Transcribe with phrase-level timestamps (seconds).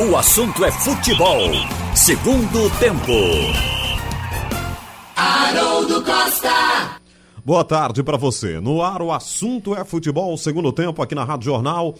[0.00, 1.50] O assunto é futebol.
[1.92, 3.10] Segundo tempo.
[5.16, 7.00] Haroldo Costa.
[7.44, 8.60] Boa tarde para você.
[8.60, 10.36] No ar, o assunto é futebol.
[10.36, 11.96] Segundo tempo aqui na Rádio Jornal.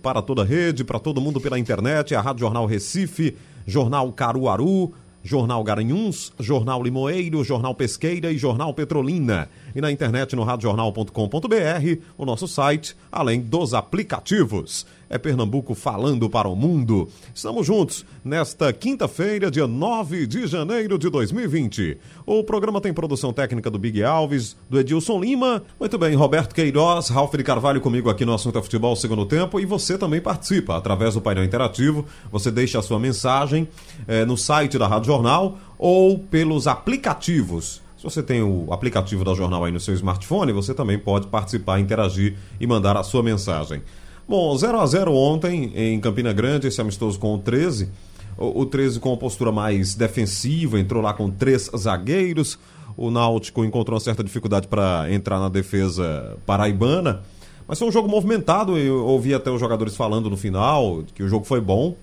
[0.00, 2.14] Para toda a rede, para todo mundo pela internet.
[2.14, 9.50] A Rádio Jornal Recife, Jornal Caruaru, Jornal Garanhuns, Jornal Limoeiro, Jornal Pesqueira e Jornal Petrolina.
[9.74, 14.86] E na internet no radiojornal.com.br, o nosso site, além dos aplicativos.
[15.12, 17.06] É Pernambuco falando para o mundo.
[17.34, 21.98] Estamos juntos nesta quinta-feira, dia 9 de janeiro de 2020.
[22.24, 25.62] O programa tem produção técnica do Big Alves, do Edilson Lima.
[25.78, 29.60] Muito bem, Roberto Queiroz, Ralf de Carvalho comigo aqui no Assunto é Futebol Segundo Tempo.
[29.60, 32.06] E você também participa através do painel interativo.
[32.30, 33.68] Você deixa a sua mensagem
[34.08, 37.81] eh, no site da Rádio Jornal ou pelos aplicativos.
[38.02, 41.78] Se você tem o aplicativo da Jornal aí no seu smartphone, você também pode participar,
[41.78, 43.80] interagir e mandar a sua mensagem.
[44.28, 47.90] Bom, 0 a 0 ontem em Campina Grande, esse amistoso com o 13.
[48.36, 52.58] O, o 13 com uma postura mais defensiva, entrou lá com três zagueiros.
[52.96, 57.22] O Náutico encontrou uma certa dificuldade para entrar na defesa paraibana.
[57.68, 61.28] Mas foi um jogo movimentado, eu ouvi até os jogadores falando no final que o
[61.28, 61.94] jogo foi bom.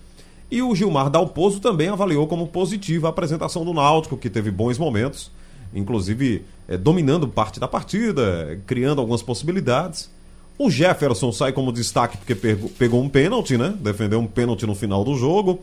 [0.50, 4.77] E o Gilmar Dalpozo também avaliou como positiva a apresentação do Náutico, que teve bons
[4.77, 5.30] momentos,
[5.73, 10.09] inclusive é, dominando parte da partida, criando algumas possibilidades.
[10.58, 12.36] O Jefferson sai como destaque porque
[12.78, 13.73] pegou um pênalti, né?
[13.80, 15.61] Defendeu um pênalti no final do jogo.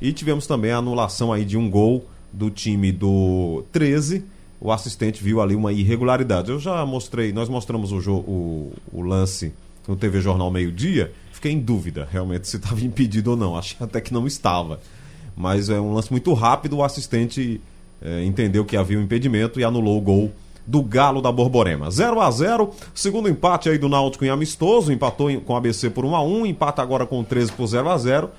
[0.00, 4.24] E tivemos também a anulação aí de um gol do time do 13.
[4.60, 6.50] O assistente viu ali uma irregularidade.
[6.50, 9.52] Eu já mostrei, nós mostramos o, o, o lance
[9.88, 11.12] no TV Jornal Meio Dia.
[11.32, 13.56] Fiquei em dúvida realmente se estava impedido ou não.
[13.56, 14.80] Achei até que não estava.
[15.36, 16.76] Mas é um lance muito rápido.
[16.76, 17.60] O assistente
[18.02, 20.32] é, entendeu que havia um impedimento e anulou o gol
[20.66, 21.90] do Galo da Borborema.
[21.90, 26.04] 0 a 0 segundo empate aí do Náutico em amistoso, empatou com o ABC por
[26.04, 28.30] 1 a 1 empata agora com o 13 por 0 a 0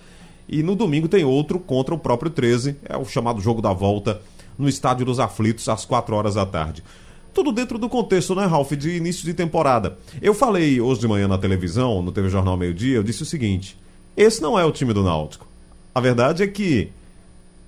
[0.48, 4.22] e no domingo tem outro contra o próprio 13, é o chamado jogo da volta
[4.58, 6.84] no Estádio dos Aflitos às 4 horas da tarde.
[7.34, 9.98] Tudo dentro do contexto, né, Ralf, de início de temporada.
[10.22, 13.26] Eu falei hoje de manhã na televisão, no TV Jornal Meio Dia, eu disse o
[13.26, 13.78] seguinte:
[14.18, 15.48] esse não é o time do Náutico.
[15.96, 16.90] A verdade é que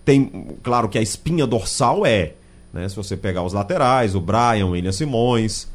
[0.06, 2.34] tem, claro que a espinha dorsal é
[2.74, 2.90] né?
[2.90, 5.68] Se você pegar os laterais, o Brian, o William Simões,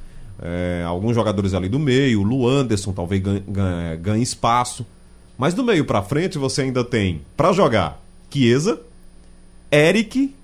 [0.43, 4.85] é, alguns jogadores ali do meio, o Luanderson talvez ganhe, ganhe, ganhe espaço.
[5.39, 8.81] Mas do meio para frente você ainda tem para jogar Chiesa,
[9.73, 10.35] Eric,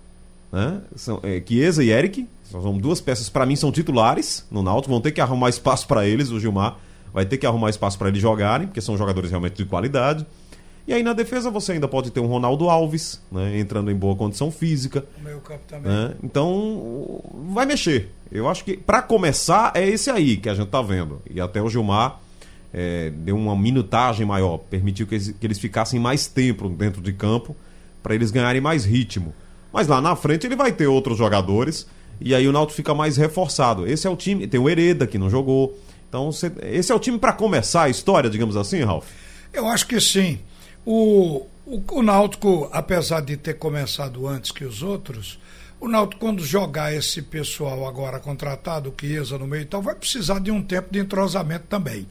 [0.52, 0.80] né?
[0.94, 5.00] São, é, Chiesa e Eric, são duas peças para mim são titulares no Náutico, vão
[5.00, 6.76] ter que arrumar espaço para eles, o Gilmar
[7.12, 10.26] vai ter que arrumar espaço para eles jogarem, porque são jogadores realmente de qualidade.
[10.86, 14.14] E aí na defesa você ainda pode ter um Ronaldo Alves, né, entrando em boa
[14.14, 15.04] condição física.
[15.18, 15.90] O meio campo também.
[15.90, 16.14] Né?
[16.22, 17.22] Então
[17.52, 18.10] vai mexer.
[18.30, 21.22] Eu acho que para começar é esse aí que a gente tá vendo.
[21.28, 22.20] E até o Gilmar
[22.72, 27.12] é, deu uma minutagem maior, permitiu que eles, que eles ficassem mais tempo dentro de
[27.12, 27.56] campo
[28.02, 29.32] para eles ganharem mais ritmo.
[29.72, 31.86] Mas lá na frente ele vai ter outros jogadores
[32.20, 33.86] e aí o Náutico fica mais reforçado.
[33.86, 35.78] Esse é o time, tem o Hereda que não jogou.
[36.08, 36.28] Então
[36.62, 39.08] esse é o time para começar a história, digamos assim, Ralf?
[39.52, 40.40] Eu acho que sim.
[40.86, 45.38] O, o, o Náutico, apesar de ter começado antes que os outros,
[45.80, 49.94] o Náutico, quando jogar esse pessoal agora contratado, o Chiesa no meio e tal, vai
[49.94, 52.06] precisar de um tempo de entrosamento também.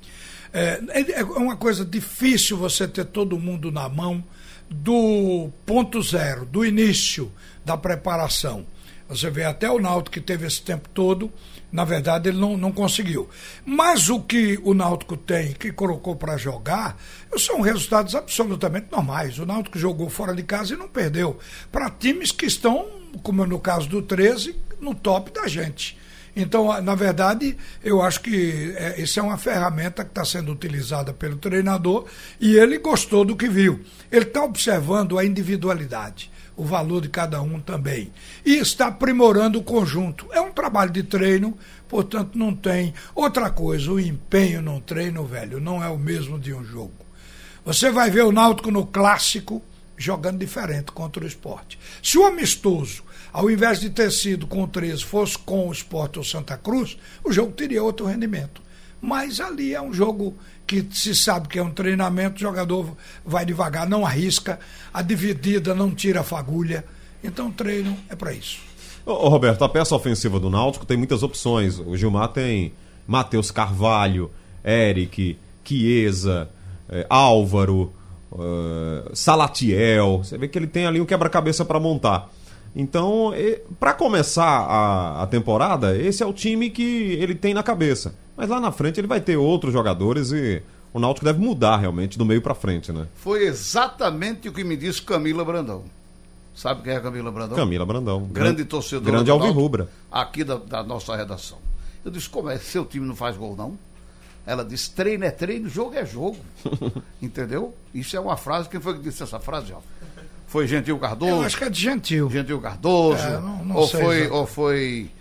[0.52, 4.24] É, é, é uma coisa difícil você ter todo mundo na mão
[4.70, 7.32] do ponto zero, do início
[7.66, 8.66] da preparação.
[9.10, 11.32] Você vê até o Náutico que teve esse tempo todo,
[11.74, 13.28] na verdade ele não, não conseguiu.
[13.66, 16.96] Mas o que o Náutico tem, que colocou para jogar,
[17.36, 19.40] são resultados absolutamente normais.
[19.40, 21.40] O Náutico jogou fora de casa e não perdeu.
[21.72, 22.88] Para times que estão,
[23.24, 25.98] como no caso do 13, no top da gente.
[26.36, 31.12] Então, na verdade, eu acho que é, isso é uma ferramenta que está sendo utilizada
[31.12, 32.06] pelo treinador
[32.40, 33.82] e ele gostou do que viu.
[34.12, 38.12] Ele está observando a individualidade o valor de cada um também.
[38.46, 40.28] E está aprimorando o conjunto.
[40.32, 42.94] É um trabalho de treino, portanto, não tem.
[43.16, 46.94] Outra coisa, o empenho no treino, velho, não é o mesmo de um jogo.
[47.66, 49.62] Você vai ver o Náutico no clássico
[49.96, 51.80] jogando diferente contra o esporte.
[52.02, 56.18] Se o amistoso, ao invés de ter sido com o 13, fosse com o esporte
[56.18, 58.63] ou Santa Cruz, o jogo teria outro rendimento.
[59.04, 60.34] Mas ali é um jogo
[60.66, 62.96] que se sabe que é um treinamento, o jogador
[63.26, 64.58] vai devagar, não arrisca,
[64.94, 66.86] a dividida não tira a fagulha.
[67.22, 68.62] Então treino é para isso.
[69.06, 71.78] Ô, Roberto, a peça ofensiva do Náutico tem muitas opções.
[71.80, 72.72] O Gilmar tem
[73.06, 74.32] Matheus Carvalho,
[74.64, 76.50] Eric, Chiesa,
[76.88, 77.92] é, Álvaro,
[78.32, 80.20] uh, Salatiel.
[80.20, 82.30] Você vê que ele tem ali um quebra-cabeça para montar.
[82.74, 83.34] Então,
[83.78, 88.16] para começar a, a, temporada, esse é o time que ele tem na cabeça.
[88.36, 90.62] Mas lá na frente ele vai ter outros jogadores e
[90.94, 93.08] o Náutico deve mudar realmente do meio para frente, né?
[93.16, 95.84] Foi exatamente o que me disse Camila Brandão.
[96.56, 97.58] Sabe quem é Camila Brandão?
[97.58, 98.24] Camila Brandão.
[98.26, 99.12] Grande torcedor.
[99.12, 99.90] Grande Alvirrubra.
[100.12, 101.58] Aqui da, da, nossa redação.
[102.06, 102.58] Eu disse, como é?
[102.60, 103.78] Seu time não faz gol, não?
[104.46, 106.38] Ela disse, treino é treino, jogo é jogo.
[107.22, 107.74] Entendeu?
[107.94, 108.70] Isso é uma frase.
[108.70, 109.80] Quem foi que disse essa frase, ó?
[110.46, 111.32] Foi Gentil Cardoso?
[111.32, 112.30] Eu acho que é de Gentil.
[112.30, 113.24] Gentil Cardoso?
[113.24, 115.12] É, não, não ou, sei foi, ou foi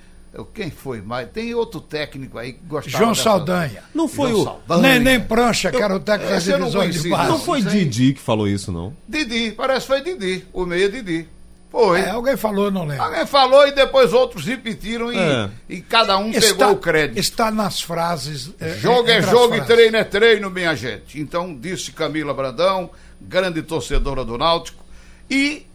[0.55, 1.29] quem foi mais?
[1.31, 2.97] Tem outro técnico aí que gostava.
[2.97, 3.23] João dessa...
[3.23, 3.83] Saldanha.
[3.95, 4.77] Não foi João o.
[4.79, 7.29] Nem, nem Prancha, que era o técnico das divisões de base.
[7.29, 8.97] Não foi Didi que falou isso, não?
[9.07, 10.47] Didi, parece que foi Didi.
[10.53, 11.29] O meia Didi.
[11.71, 12.01] Foi.
[12.01, 13.03] É, alguém falou, não lembro.
[13.03, 15.51] Alguém falou e depois outros repetiram e, é.
[15.69, 17.19] e cada um está, pegou o crédito.
[17.19, 18.53] Está nas frases.
[18.61, 21.19] É, jogo é, é jogo e treino é treino, minha gente.
[21.19, 22.91] Então, disse Camila Brandão,
[23.21, 24.85] grande torcedora do Náutico.
[25.31, 25.67] E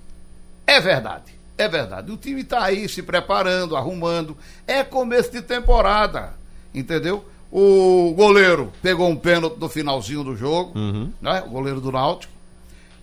[0.68, 1.37] é verdade.
[1.58, 2.12] É verdade.
[2.12, 4.38] O time está aí se preparando, arrumando.
[4.66, 6.34] É começo de temporada.
[6.74, 7.26] Entendeu?
[7.52, 11.12] O goleiro pegou um pênalti no finalzinho do jogo, uhum.
[11.22, 11.44] né?
[11.46, 12.34] O goleiro do Náutico.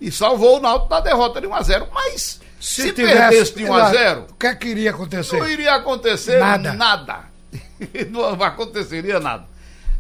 [0.00, 1.88] E salvou o Náutico da derrota de 1x0.
[1.92, 4.30] Mas se, se perdesse de 1x0.
[4.30, 5.38] O que, é que iria acontecer?
[5.38, 6.72] Não iria acontecer nada.
[6.72, 7.24] nada.
[8.10, 9.46] não aconteceria nada.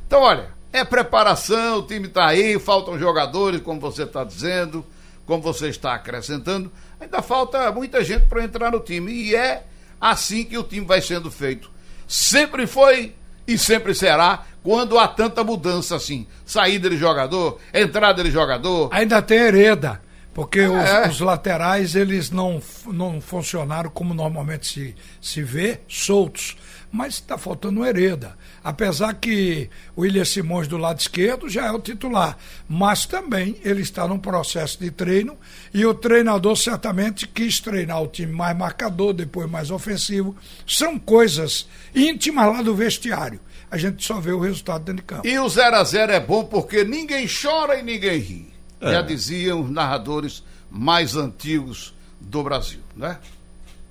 [0.06, 4.84] Então, olha, é preparação, o time está aí, faltam jogadores, como você está dizendo,
[5.26, 6.70] como você está acrescentando.
[7.00, 9.12] Ainda falta muita gente para entrar no time.
[9.12, 9.64] E é
[10.00, 11.70] assim que o time vai sendo feito.
[12.06, 13.14] Sempre foi
[13.46, 16.26] e sempre será quando há tanta mudança assim.
[16.44, 18.88] Saída de jogador, entrada de jogador.
[18.92, 20.00] Ainda tem hereda.
[20.32, 21.06] Porque é.
[21.06, 26.56] os, os, laterais, eles não, não funcionaram como normalmente se, se vê, soltos.
[26.90, 28.36] Mas está faltando hereda.
[28.64, 32.38] Apesar que o William Simões do lado esquerdo já é o titular.
[32.66, 35.36] Mas também ele está num processo de treino
[35.74, 40.34] e o treinador certamente quis treinar o time mais marcador, depois mais ofensivo.
[40.66, 43.38] São coisas íntimas lá do vestiário.
[43.70, 45.28] A gente só vê o resultado dentro de campo.
[45.28, 48.54] E o 0 a 0 é bom porque ninguém chora e ninguém ri.
[48.80, 48.92] É.
[48.92, 53.18] Já diziam os narradores mais antigos do Brasil, né?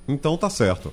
[0.08, 0.92] Então tá certo.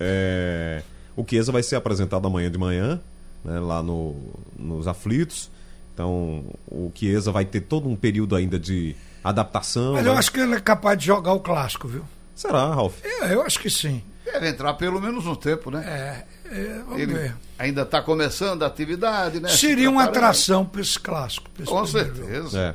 [0.00, 0.82] É...
[1.16, 3.00] O Chiesa vai ser apresentado amanhã de manhã
[3.44, 4.16] né, lá no,
[4.58, 5.50] nos aflitos.
[5.94, 9.94] Então o Chiesa vai ter todo um período ainda de adaptação.
[9.94, 10.10] Mas né?
[10.10, 12.04] eu acho que ele é capaz de jogar o clássico, viu?
[12.34, 13.04] Será, Ralf?
[13.04, 14.02] É, eu acho que sim.
[14.24, 15.84] Deve entrar pelo menos um tempo, né?
[15.86, 17.36] É, é vamos ele ver.
[17.58, 19.48] Ainda está começando a atividade, né?
[19.48, 21.50] Seria uma atração para esse clássico.
[21.50, 22.58] Pra esse Com certeza.
[22.58, 22.74] É.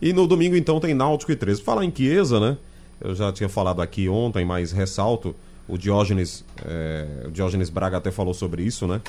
[0.00, 1.62] E no domingo, então, tem Náutico e 13.
[1.62, 2.56] Falar em Chiesa, né?
[3.00, 5.34] Eu já tinha falado aqui ontem, mas ressalto.
[5.66, 9.00] O Diógenes, é, o Diógenes Braga até falou sobre isso, né?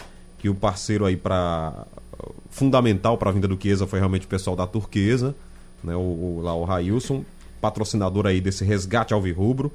[0.46, 1.88] Que o parceiro aí para
[2.52, 5.34] fundamental para a vinda do Chiesa foi realmente o pessoal da Turquesa,
[5.84, 7.26] né, o, o, lá o Railson,
[7.60, 9.72] patrocinador aí desse resgate alvirrubro.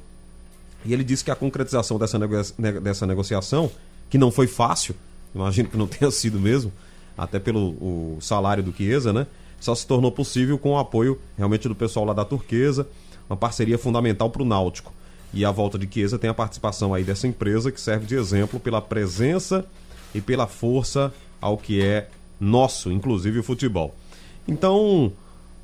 [0.84, 2.36] E ele disse que a concretização dessa, nego
[2.80, 3.68] dessa negociação,
[4.08, 4.94] que não foi fácil,
[5.34, 6.72] imagino que não tenha sido mesmo,
[7.18, 9.26] até pelo o salário do Chiesa, né?
[9.58, 12.86] Só se tornou possível com o apoio realmente do pessoal lá da Turquesa,
[13.28, 14.92] uma parceria fundamental para o Náutico.
[15.34, 18.60] E a volta de Chiesa tem a participação aí dessa empresa que serve de exemplo
[18.60, 19.66] pela presença
[20.14, 22.08] e pela força ao que é
[22.38, 23.94] nosso, inclusive o futebol.
[24.48, 25.12] Então,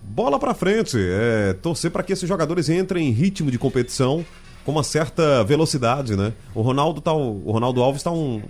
[0.03, 4.25] bola para frente, é, torcer para que esses jogadores entrem em ritmo de competição
[4.65, 6.33] com uma certa velocidade, né?
[6.55, 8.43] O Ronaldo tá, o Ronaldo Alves está um,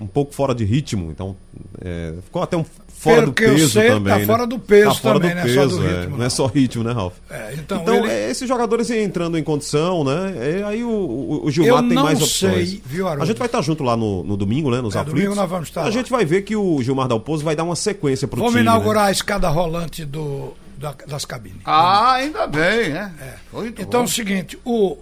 [0.00, 1.36] um pouco fora de ritmo, então
[1.80, 2.64] é, ficou até um
[3.00, 4.12] fora Pelo do peso sei, tá também.
[4.12, 4.26] Tá né?
[4.26, 5.88] fora do peso tá fora também, do peso, não é só do ritmo.
[5.88, 6.18] É, não.
[6.18, 6.24] não.
[6.24, 7.14] é só ritmo, né, Ralf?
[7.30, 8.08] É, então, então ele...
[8.08, 10.34] é, esses jogadores entrando em condição, né?
[10.36, 12.70] É, aí o, o, o Gilmar Eu tem mais opções.
[12.70, 14.82] Sei, viu, A gente vai estar junto lá no, no domingo, né?
[14.82, 15.20] Nos é, aflitos.
[15.20, 15.82] Domingo nós vamos estar.
[15.82, 15.90] A lá.
[15.90, 18.64] gente vai ver que o Gilmar Dalpozo vai dar uma sequência pro Vamos time.
[18.64, 19.08] Vamos inaugurar né?
[19.08, 21.62] a escada rolante do, da, das cabines.
[21.64, 23.14] Ah, ainda bem, né?
[23.20, 23.34] É.
[23.78, 24.98] Então é o seguinte, o,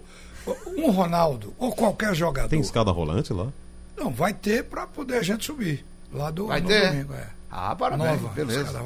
[0.77, 2.49] um Ronaldo ou qualquer jogador.
[2.49, 3.49] Tem escada rolante lá?
[3.99, 5.85] Não, vai ter para poder a gente subir.
[6.13, 6.91] Lá do vai ter.
[6.91, 7.27] domingo, é.
[7.51, 8.83] Ah, parabéns, Nova, beleza.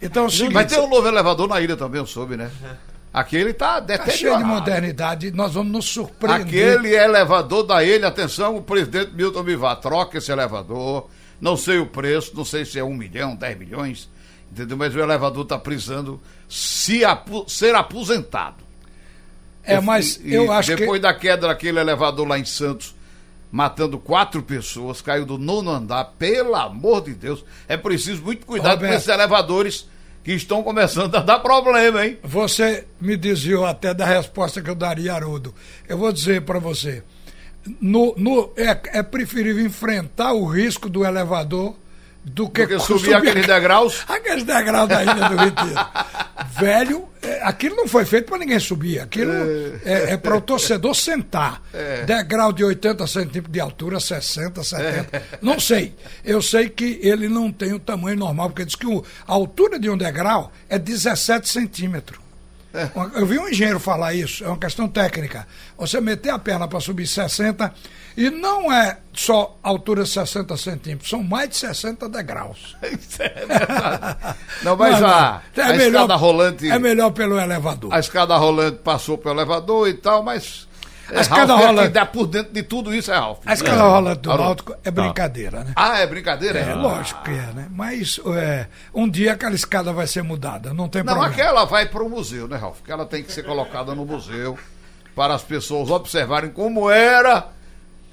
[0.00, 2.50] Então, é seguinte, Vai ter um novo elevador na ilha também, eu soube, né?
[3.12, 4.10] Aquele está deteriorado.
[4.10, 6.46] Tá cheio de modernidade, nós vamos nos surpreender.
[6.46, 11.86] Aquele elevador da ilha, atenção, o presidente Milton Bivar, troca esse elevador, não sei o
[11.86, 14.08] preço, não sei se é um milhão, dez milhões,
[14.50, 14.78] entendeu?
[14.78, 18.64] Mas o elevador está precisando se apu ser aposentado.
[19.62, 20.80] É, mas eu, eu acho depois que...
[20.80, 22.94] Depois da queda daquele elevador lá em Santos,
[23.52, 27.44] matando quatro pessoas, caiu do nono andar, pelo amor de Deus.
[27.68, 29.88] É preciso muito cuidado Roberto, com esses elevadores
[30.24, 32.18] que estão começando a dar problema, hein?
[32.22, 35.54] Você me desviou até da resposta que eu daria, Haroldo.
[35.86, 37.04] Eu vou dizer para você.
[37.80, 41.76] No, no, é, é preferível enfrentar o risco do elevador
[42.24, 44.04] do que subir, subir aqueles degraus.
[44.08, 45.86] Aqueles degraus da Ilha do Retiro.
[46.58, 49.00] Velho, é, aquilo não foi feito para ninguém subir.
[49.00, 49.32] Aquilo
[49.84, 51.62] é, é para o torcedor sentar.
[52.06, 55.22] Degrau de 80 centímetros de altura, 60, 70.
[55.40, 55.94] Não sei.
[56.24, 59.78] Eu sei que ele não tem o tamanho normal, porque diz que o- a altura
[59.78, 62.20] de um degrau é 17 centímetros.
[63.14, 65.46] Eu vi um engenheiro falar isso, é uma questão técnica.
[65.76, 67.72] Você meter a perna para subir 60
[68.16, 72.76] e não é só altura 60 centímetros, são mais de 60 degraus.
[72.82, 74.36] Isso é verdade.
[74.62, 75.64] Não, mas Não, a, não.
[75.64, 76.70] a escada rolante.
[76.70, 77.92] É melhor pelo elevador.
[77.92, 80.66] A escada rolante passou pelo elevador e tal, mas.
[81.18, 83.38] A escada Ralf, é rolante- que dá por dentro de tudo isso é Ralf.
[83.46, 84.44] A escala rolante do Haroldo.
[84.48, 85.72] Náutico é brincadeira, né?
[85.76, 86.58] Ah, é brincadeira?
[86.58, 87.68] É, lógico que é, né?
[87.70, 91.32] Mas é, um dia aquela escada vai ser mudada, não tem Não, problema.
[91.34, 92.80] aquela vai para o museu, né, Ralf?
[92.84, 94.58] Que ela tem que ser colocada no museu
[95.14, 97.48] para as pessoas observarem como era,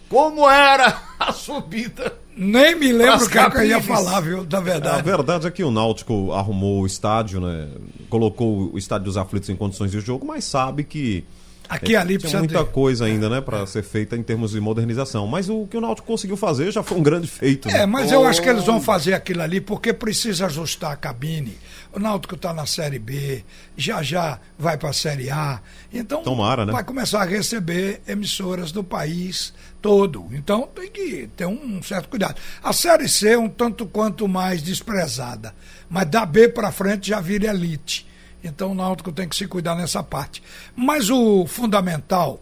[0.09, 2.13] como era a subida.
[2.35, 4.45] Nem me lembro o que, é que eu ia falar, viu?
[4.45, 5.01] Da A verdade.
[5.03, 7.67] verdade é que o Náutico arrumou o estádio, né?
[8.09, 11.25] Colocou o estádio dos aflitos em condições de jogo, mas sabe que
[11.69, 14.59] Aqui e ali precisa muita de- coisa ainda, né, para ser feita em termos de
[14.59, 15.27] modernização.
[15.27, 17.69] Mas o que o Náutico conseguiu fazer já foi um grande feito.
[17.69, 17.85] É, né?
[17.85, 21.55] mas eu acho que eles vão fazer aquilo ali porque precisa ajustar a cabine.
[21.93, 23.43] O Náutico está na Série B,
[23.77, 25.59] já já vai para a Série A.
[25.93, 26.71] Então Tomara, né?
[26.71, 30.27] vai começar a receber emissoras do país todo.
[30.31, 32.35] Então tem que ter um certo cuidado.
[32.63, 35.53] A Série C é um tanto quanto mais desprezada,
[35.89, 38.08] mas da B para frente já vira elite.
[38.43, 40.41] Então o Náutico tem que se cuidar nessa parte.
[40.75, 42.41] Mas o fundamental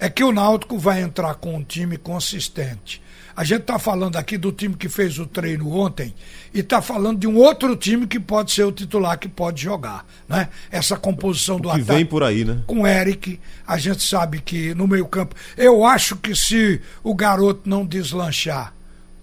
[0.00, 3.02] é que o Náutico vai entrar com um time consistente.
[3.34, 6.12] A gente está falando aqui do time que fez o treino ontem
[6.52, 10.04] e está falando de um outro time que pode ser o titular, que pode jogar.
[10.28, 10.48] Né?
[10.72, 11.84] Essa composição do que ataque.
[11.84, 12.64] vem por aí, né?
[12.66, 15.36] Com o Eric, a gente sabe que no meio-campo.
[15.56, 18.74] Eu acho que se o garoto não deslanchar,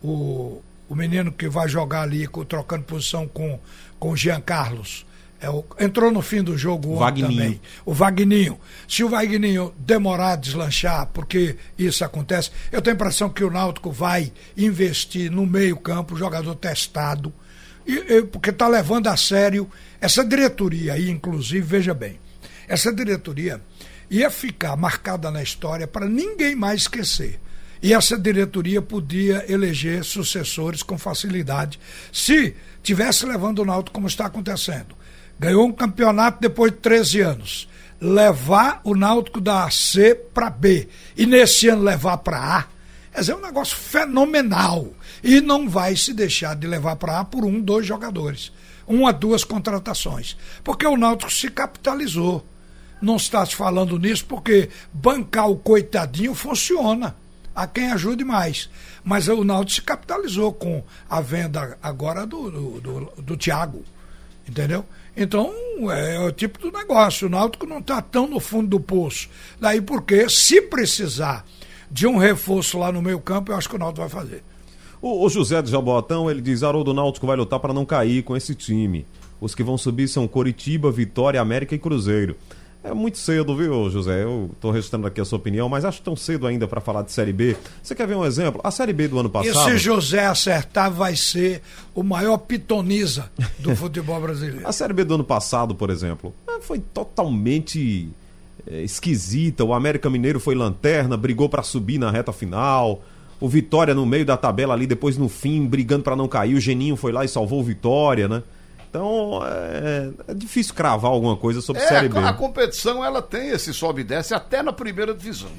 [0.02, 3.60] o, o menino que vai jogar ali, trocando posição com,
[4.00, 5.06] com o Jean Carlos.
[5.46, 7.32] É o- entrou no fim do jogo ontem Vagninho.
[7.44, 7.62] também.
[7.86, 8.60] O Vagninho.
[8.88, 13.52] Se o Vagninho demorar a deslanchar, porque isso acontece, eu tenho a impressão que o
[13.52, 17.32] Náutico vai investir no meio-campo, jogador testado,
[17.86, 19.70] e, e- porque está levando a sério
[20.02, 22.20] essa diretoria aí, inclusive, veja bem,
[22.68, 23.62] essa diretoria
[24.10, 27.40] ia ficar marcada na história para ninguém mais esquecer.
[27.84, 31.80] E essa diretoria podia eleger sucessores com facilidade,
[32.12, 34.96] se tivesse levando o Náutico como está acontecendo.
[35.40, 37.70] Ganhou um campeonato depois de 13 anos.
[38.00, 42.66] Levar o Náutico da C para B e nesse ano levar para A,
[43.14, 44.88] quer dizer, é um negócio fenomenal.
[45.24, 48.52] E não vai se deixar de levar para A por um, dois jogadores.
[48.88, 50.38] Uma, duas contratações.
[50.64, 52.46] Porque o Náutico se capitalizou.
[53.02, 57.16] Não está se falando nisso porque bancar o coitadinho funciona.
[57.56, 58.70] Há quem ajude mais.
[59.04, 63.84] Mas o Náutico se capitalizou com a venda agora do, do, do, do Thiago.
[64.48, 64.86] Entendeu?
[65.16, 65.54] Então,
[65.92, 67.28] é o tipo do negócio.
[67.28, 69.30] O Náutico não está tão no fundo do poço.
[69.60, 71.46] Daí porque, se precisar
[71.90, 74.44] de um reforço lá no meio campo, eu acho que o Náutico vai fazer.
[75.02, 78.36] O, o José de Jaboatão, ele diz: Haroldo Náutico vai lutar para não cair com
[78.36, 79.06] esse time.
[79.40, 82.36] Os que vão subir são Coritiba, Vitória, América e Cruzeiro.
[82.86, 84.24] É muito cedo, viu, José?
[84.24, 87.12] Eu tô registrando aqui a sua opinião, mas acho tão cedo ainda para falar de
[87.12, 87.58] Série B.
[87.82, 88.62] Você quer ver um exemplo?
[88.64, 89.72] A Série B do ano E passado.
[89.72, 91.64] se José acertar, vai ser
[91.96, 94.68] o maior pitoniza do futebol brasileiro.
[94.68, 98.08] A Série B do ano passado, por exemplo, eh, foi totalmente
[98.68, 99.64] eh, esquisita.
[99.64, 103.02] O América Mineiro foi lanterna, brigou para subir na reta final.
[103.42, 106.54] O Vitória no meio da tabela ali, depois no fim, brigando para não cair.
[106.54, 108.44] O Geninho foi lá e salvou o Vitória, né?
[108.96, 112.18] Então é, é difícil cravar alguma coisa sobre É, Série B.
[112.18, 115.50] a, a competição ela tem esse sobe e desce até na primeira divisão.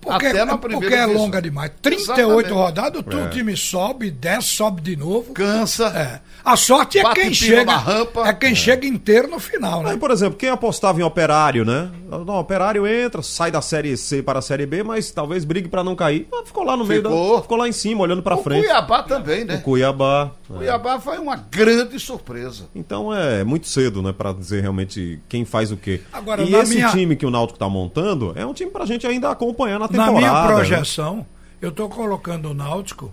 [0.00, 1.22] Porque, até na porque primeira é divisão.
[1.24, 1.72] longa demais.
[1.82, 2.50] 38 Exatamente.
[2.52, 5.32] rodadas, o time sobe, desce, sobe de novo.
[5.32, 5.86] Cansa.
[5.88, 6.20] É.
[6.44, 7.76] A sorte é quem chega.
[7.76, 8.26] rampa.
[8.26, 9.96] É quem chega inteiro no final, Aí, né?
[9.98, 11.90] por exemplo, quem apostava em Operário, né?
[12.08, 15.68] Não, o Operário entra, sai da Série C para a Série B, mas talvez brigue
[15.68, 16.26] para não cair.
[16.32, 17.10] Ah, ficou lá no meio da.
[17.10, 17.58] Ficou.
[17.58, 18.64] Lá em cima, olhando para O frente.
[18.64, 19.56] Cuiabá também, né?
[19.56, 20.30] O Cuiabá.
[20.48, 22.66] O Cuiabá foi uma grande surpresa.
[22.74, 26.00] Então é muito cedo, né, Pra dizer realmente quem faz o quê.
[26.12, 29.06] Agora, e esse minha- time que o Náutico tá montando é um time pra gente
[29.06, 30.12] ainda acompanhar na Na temporada.
[30.12, 30.46] minha né?
[30.46, 31.26] projeção,
[31.60, 33.12] eu estou colocando o Náutico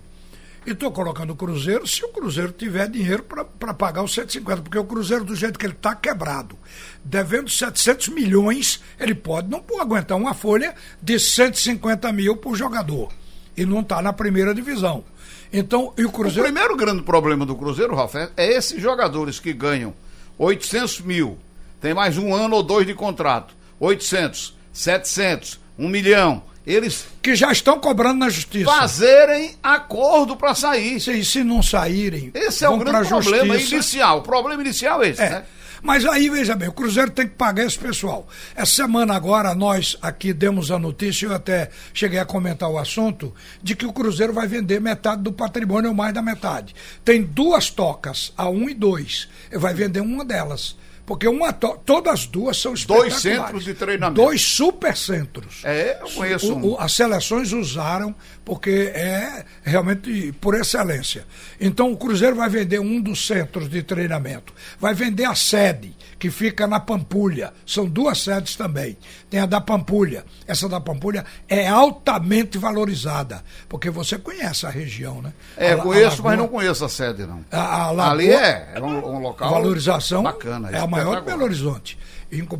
[0.66, 4.78] e estou colocando o Cruzeiro se o Cruzeiro tiver dinheiro para pagar os 150, porque
[4.78, 6.58] o Cruzeiro, do jeito que ele está quebrado,
[7.04, 13.12] devendo 700 milhões, ele pode não pode aguentar uma folha de 150 mil por jogador.
[13.56, 15.04] E não está na primeira divisão.
[15.52, 16.42] Então, e o O Cruzeiro.
[16.42, 19.94] primeiro grande problema do Cruzeiro, Ralf, é é esses jogadores que ganham
[20.36, 21.38] 800 mil,
[21.80, 27.52] tem mais um ano ou dois de contrato, 800, 700, 1 milhão, eles que já
[27.52, 28.70] estão cobrando na justiça.
[28.70, 30.96] fazerem acordo para sair.
[30.96, 33.74] E se não saírem, Esse é o grande problema justiça.
[33.74, 34.18] inicial.
[34.18, 35.30] O problema inicial é esse, É.
[35.30, 35.44] né?
[35.82, 38.26] Mas aí, veja bem, o Cruzeiro tem que pagar esse pessoal.
[38.56, 43.32] Essa semana agora, nós aqui demos a notícia, eu até cheguei a comentar o assunto,
[43.62, 46.74] de que o Cruzeiro vai vender metade do patrimônio ou mais da metade.
[47.04, 49.28] Tem duas tocas, a 1 um e 2.
[49.52, 50.76] Vai vender uma delas.
[51.06, 51.78] Porque uma to...
[51.86, 54.20] todas as duas são Dois centros de treinamento.
[54.20, 55.62] Dois supercentros.
[55.64, 58.12] É, eu conheço o, o, as seleções usaram
[58.44, 61.24] porque é realmente por excelência.
[61.60, 64.52] Então o Cruzeiro vai vender um dos centros de treinamento.
[64.80, 67.52] Vai vender a sede, que fica na Pampulha.
[67.64, 68.96] São duas sedes também.
[69.28, 70.24] Tem a da Pampulha.
[70.46, 73.42] Essa da Pampulha é altamente valorizada.
[73.68, 75.32] Porque você conhece a região, né?
[75.56, 77.44] É, a, conheço, a mas não conheço a sede, não.
[77.50, 79.50] A, a Ali é, é um, um local.
[79.50, 80.70] Valorização bacana.
[80.70, 81.98] É a maior de Belo Horizonte,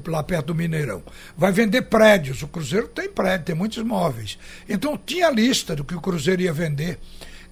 [0.06, 1.02] lá perto do Mineirão.
[1.36, 2.42] Vai vender prédios.
[2.42, 4.38] O Cruzeiro tem prédio, tem muitos imóveis.
[4.68, 6.98] Então tinha lista do que o Cruzeiro ia vender.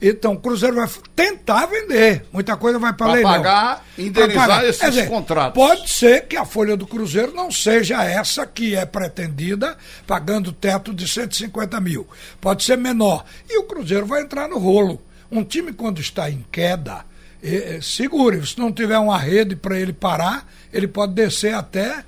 [0.06, 2.26] Então, o Cruzeiro vai tentar vender.
[2.30, 3.32] Muita coisa vai para leilão.
[3.32, 4.68] pagar, indenizar pagar.
[4.68, 5.54] esses dizer, contratos.
[5.54, 10.92] Pode ser que a folha do Cruzeiro não seja essa que é pretendida, pagando teto
[10.92, 12.06] de 150 mil.
[12.38, 13.24] Pode ser menor.
[13.48, 15.00] E o Cruzeiro vai entrar no rolo.
[15.32, 17.06] Um time, quando está em queda,
[17.42, 18.46] é, segure.
[18.46, 22.04] Se não tiver uma rede para ele parar, ele pode descer até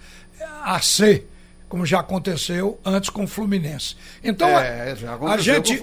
[0.63, 1.25] a C,
[1.69, 3.97] como já aconteceu antes com o Fluminense.
[4.23, 4.93] Então, é,
[5.29, 5.83] a, gente,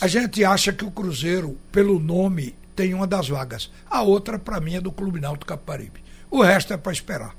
[0.00, 3.70] a gente acha que o Cruzeiro, pelo nome, tem uma das vagas.
[3.88, 6.00] A outra, para mim, é do Clube Náutico Caparibe.
[6.30, 7.34] O resto é para esperar.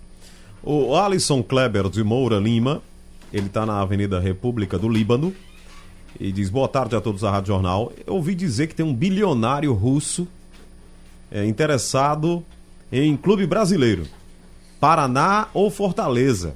[0.63, 2.81] O Alisson Kleber de Moura Lima,
[3.33, 5.33] ele está na Avenida República do Líbano
[6.19, 7.91] e diz: Boa tarde a todos da Rádio Jornal.
[8.05, 10.27] Eu ouvi dizer que tem um bilionário russo
[11.31, 12.45] é, interessado
[12.91, 14.05] em clube brasileiro,
[14.79, 16.53] Paraná ou Fortaleza.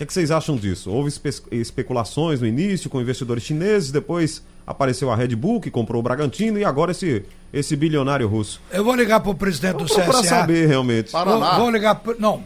[0.00, 0.90] O que, é que vocês acham disso?
[0.90, 6.00] Houve espe especulações no início com investidores chineses, depois apareceu a Red Bull que comprou
[6.00, 8.62] o Bragantino e agora esse, esse bilionário russo.
[8.72, 10.04] Eu vou ligar para o presidente do CSA.
[10.04, 11.10] Para saber realmente.
[11.10, 11.50] Paraná.
[11.50, 12.42] Vou, vou ligar pro, não.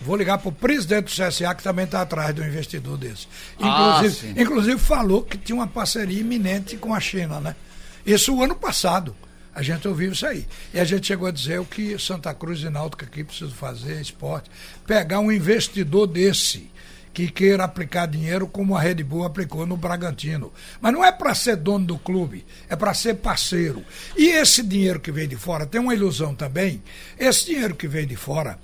[0.00, 3.28] Vou ligar para o presidente do CSA, que também está atrás do investidor desse.
[3.58, 7.56] Inclusive, ah, inclusive falou que tinha uma parceria iminente com a China, né?
[8.06, 9.14] Isso o ano passado.
[9.54, 10.46] A gente ouviu isso aí.
[10.72, 14.00] E a gente chegou a dizer o que Santa Cruz e Náutica aqui precisam fazer,
[14.00, 14.50] esporte,
[14.86, 16.69] pegar um investidor desse
[17.12, 20.52] que queira aplicar dinheiro como a Red Bull aplicou no Bragantino.
[20.80, 23.84] Mas não é para ser dono do clube, é para ser parceiro.
[24.16, 26.82] E esse dinheiro que vem de fora, tem uma ilusão também,
[27.18, 28.58] esse dinheiro que vem de fora,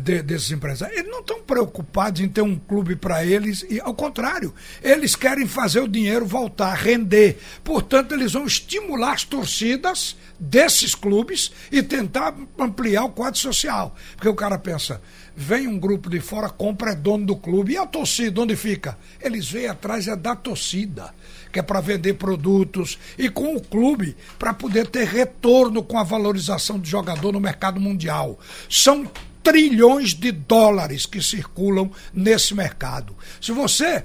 [0.00, 0.98] de, desses empresários.
[0.98, 5.46] Eles não estão preocupados em ter um clube para eles, e ao contrário, eles querem
[5.46, 7.38] fazer o dinheiro voltar, render.
[7.62, 13.94] Portanto, eles vão estimular as torcidas desses clubes e tentar ampliar o quadro social.
[14.14, 15.00] Porque o cara pensa,
[15.34, 17.72] vem um grupo de fora, compra, é dono do clube.
[17.72, 18.98] E a torcida, onde fica?
[19.20, 21.14] Eles vêm atrás é da torcida,
[21.52, 26.04] que é para vender produtos, e com o clube, para poder ter retorno com a
[26.04, 28.38] valorização do jogador no mercado mundial.
[28.68, 29.10] São
[29.46, 33.16] trilhões de dólares que circulam nesse mercado.
[33.40, 34.04] Se você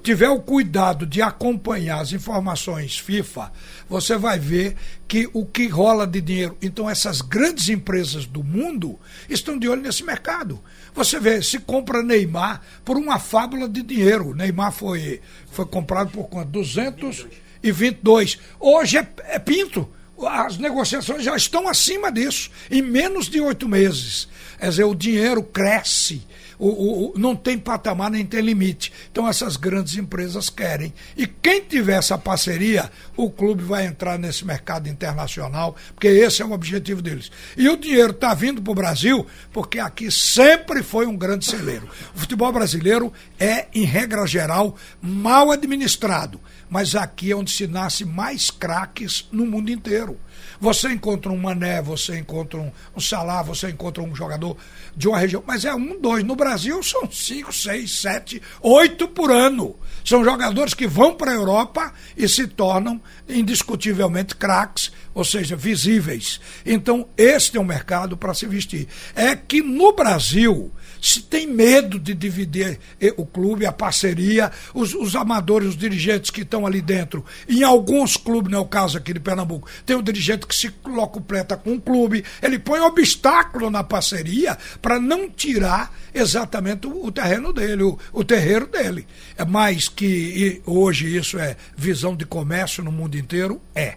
[0.00, 3.50] tiver o cuidado de acompanhar as informações FIFA,
[3.88, 4.76] você vai ver
[5.08, 6.56] que o que rola de dinheiro.
[6.62, 8.96] Então, essas grandes empresas do mundo
[9.28, 10.62] estão de olho nesse mercado.
[10.94, 14.32] Você vê, se compra Neymar por uma fábula de dinheiro.
[14.32, 16.50] Neymar foi, foi comprado por quanto?
[16.50, 18.38] 222.
[18.60, 19.88] Hoje é, é pinto
[20.26, 24.28] as negociações já estão acima disso, em menos de oito meses.
[24.58, 26.26] Quer dizer, o dinheiro cresce,
[26.58, 28.92] o, o, o, não tem patamar nem tem limite.
[29.12, 30.92] Então essas grandes empresas querem.
[31.16, 36.44] E quem tiver essa parceria, o clube vai entrar nesse mercado internacional, porque esse é
[36.44, 37.30] o objetivo deles.
[37.56, 41.88] E o dinheiro está vindo para o Brasil, porque aqui sempre foi um grande celeiro.
[42.14, 48.04] O futebol brasileiro é, em regra geral, mal administrado mas aqui é onde se nasce
[48.04, 50.18] mais craques no mundo inteiro.
[50.60, 54.56] Você encontra um Mané, você encontra um, um Salah, você encontra um jogador
[54.96, 56.24] de uma região, mas é um, dois.
[56.24, 59.76] No Brasil são cinco, seis, sete, oito por ano.
[60.04, 66.40] São jogadores que vão para a Europa e se tornam indiscutivelmente craques, ou seja, visíveis.
[66.64, 68.88] Então, este é um mercado para se vestir.
[69.14, 74.94] É que no Brasil se tem medo de dividir eh, o clube, a parceria, os,
[74.94, 77.24] os amadores, os dirigentes que estão ali dentro.
[77.48, 80.70] Em alguns clubes, não é o caso aqui de Pernambuco, tem um dirigente que se
[80.70, 87.12] completa com um clube, ele põe obstáculo na parceria para não tirar exatamente o, o
[87.12, 89.06] terreno dele, o, o terreiro dele.
[89.36, 93.60] É mais que hoje isso é visão de comércio no mundo inteiro?
[93.74, 93.96] É.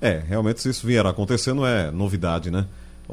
[0.00, 2.66] É, realmente se isso vier acontecendo é novidade, né?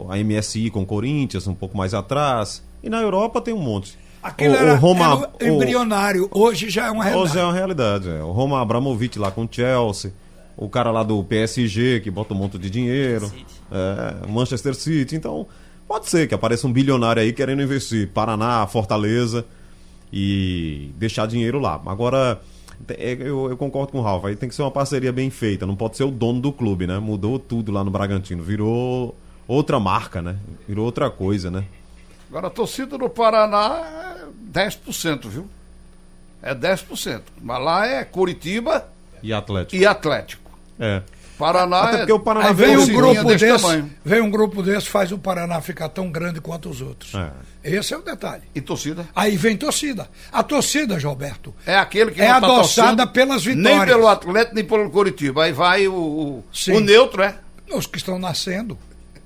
[0.10, 3.98] A MSI com Corinthians um pouco mais atrás, e na Europa tem um monte.
[4.22, 7.32] Aquilo o, era, o Roma, era embrionário, hoje já é uma realidade.
[7.32, 8.10] Hoje é uma realidade.
[8.10, 8.24] É.
[8.24, 10.14] O Roma Abramovich lá com o Chelsea,
[10.56, 13.32] o cara lá do PSG que bota um monte de dinheiro,
[13.72, 15.16] é, Manchester City.
[15.16, 15.48] Então,
[15.88, 19.46] Pode ser que apareça um bilionário aí querendo investir Paraná, Fortaleza
[20.12, 21.80] e deixar dinheiro lá.
[21.86, 22.42] Agora,
[22.88, 25.66] é, eu, eu, concordo com o Ralf, aí tem que ser uma parceria bem feita,
[25.66, 27.00] não pode ser o dono do clube, né?
[27.00, 29.16] Mudou tudo lá no Bragantino, virou
[29.48, 30.38] outra marca, né?
[30.68, 31.66] Virou outra coisa, né?
[32.34, 35.48] Agora a torcida do Paraná é 10%, viu?
[36.42, 37.22] É 10%.
[37.40, 38.88] Mas lá é Curitiba
[39.22, 39.76] e Atlético.
[39.76, 40.52] E Atlético.
[40.80, 41.04] É.
[41.38, 42.16] Paraná Até porque é...
[42.16, 45.90] o Paraná Aí vem um grupo desse, vem um grupo desse faz o Paraná ficar
[45.90, 47.14] tão grande quanto os outros.
[47.14, 47.78] É.
[47.78, 48.42] Esse é o detalhe.
[48.56, 49.08] E torcida?
[49.16, 50.10] Aí vem torcida.
[50.32, 53.78] A torcida, Gilberto, é aquele que é tá adoçada pelas vitórias.
[53.78, 55.44] Nem pelo Atlético nem pelo Curitiba.
[55.44, 57.36] Aí vai o, o, o neutro, é?
[57.72, 58.76] Os que estão nascendo.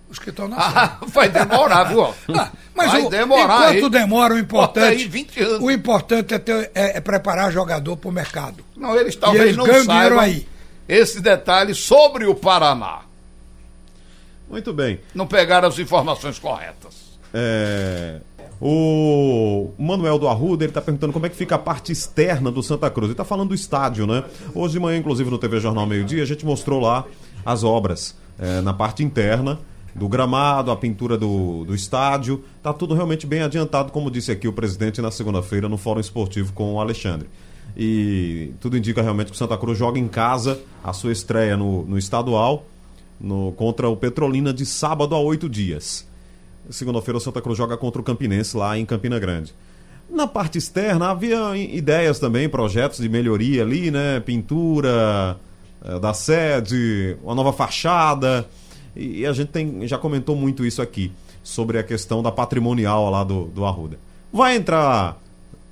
[0.09, 0.79] Os que estão nascendo.
[0.79, 2.03] Ah, vai demorar, viu?
[2.03, 3.75] Ah, mas vai o, demorar.
[3.75, 5.01] Enquanto aí, demora, o importante.
[5.01, 5.61] Aí 20 anos.
[5.61, 8.63] O importante é, ter, é, é preparar jogador para o mercado.
[8.75, 10.19] Não, eles talvez e eles não saibam.
[10.19, 10.47] aí
[10.87, 13.01] esse detalhe sobre o Paraná.
[14.49, 15.01] Muito bem.
[15.13, 17.17] Não pegaram as informações corretas.
[17.33, 18.21] É...
[18.59, 22.63] O Manuel do Arruda, ele está perguntando como é que fica a parte externa do
[22.63, 23.07] Santa Cruz.
[23.07, 24.23] Ele está falando do estádio, né?
[24.55, 27.05] Hoje de manhã, inclusive, no TV Jornal Meio Dia, a gente mostrou lá
[27.45, 29.59] as obras é, na parte interna
[29.97, 32.43] do gramado, a pintura do, do estádio.
[32.57, 36.53] Está tudo realmente bem adiantado, como disse aqui o presidente na segunda-feira no Fórum Esportivo
[36.53, 37.27] com o Alexandre
[37.77, 41.83] e tudo indica realmente que o Santa Cruz joga em casa a sua estreia no,
[41.85, 42.65] no estadual
[43.19, 46.07] no, contra o Petrolina de sábado a oito dias.
[46.71, 49.53] Segunda-feira o Santa Cruz joga contra o Campinense lá em Campina Grande.
[50.09, 54.19] Na parte externa havia ideias também, projetos de melhoria ali, né?
[54.21, 55.37] Pintura
[55.83, 58.47] é, da sede, uma nova fachada.
[58.97, 61.11] E, e a gente tem, já comentou muito isso aqui,
[61.43, 63.99] sobre a questão da patrimonial lá do, do Arruda.
[64.33, 65.17] Vai entrar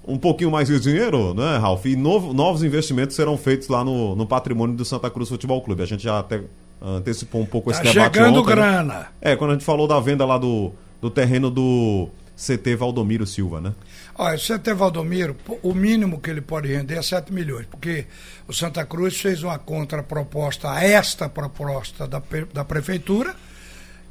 [0.08, 1.86] um pouquinho mais de dinheiro, né, Ralf?
[1.86, 5.82] E novo, novos investimentos serão feitos lá no, no patrimônio do Santa Cruz Futebol Clube.
[5.82, 6.42] A gente já até
[6.82, 8.56] antecipou um pouco tá esse debate chegando ontem, né?
[8.56, 8.94] grana.
[8.94, 9.06] Né?
[9.22, 13.62] É, quando a gente falou da venda lá do, do terreno do CT Valdomiro Silva,
[13.62, 13.74] né?
[14.18, 18.06] Olha, o CT Valdomiro, o mínimo que ele pode render é 7 milhões, porque
[18.48, 22.22] o Santa Cruz fez uma contraproposta a esta proposta da,
[22.54, 23.36] da prefeitura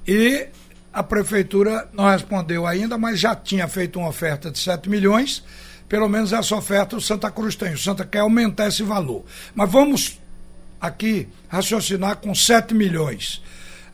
[0.06, 0.48] e
[0.92, 5.42] a prefeitura não respondeu ainda, mas já tinha feito uma oferta de 7 milhões
[5.88, 7.74] pelo menos essa oferta o Santa Cruz tem.
[7.74, 9.24] O Santa quer aumentar esse valor.
[9.54, 10.18] Mas vamos
[10.80, 13.42] aqui raciocinar com 7 milhões.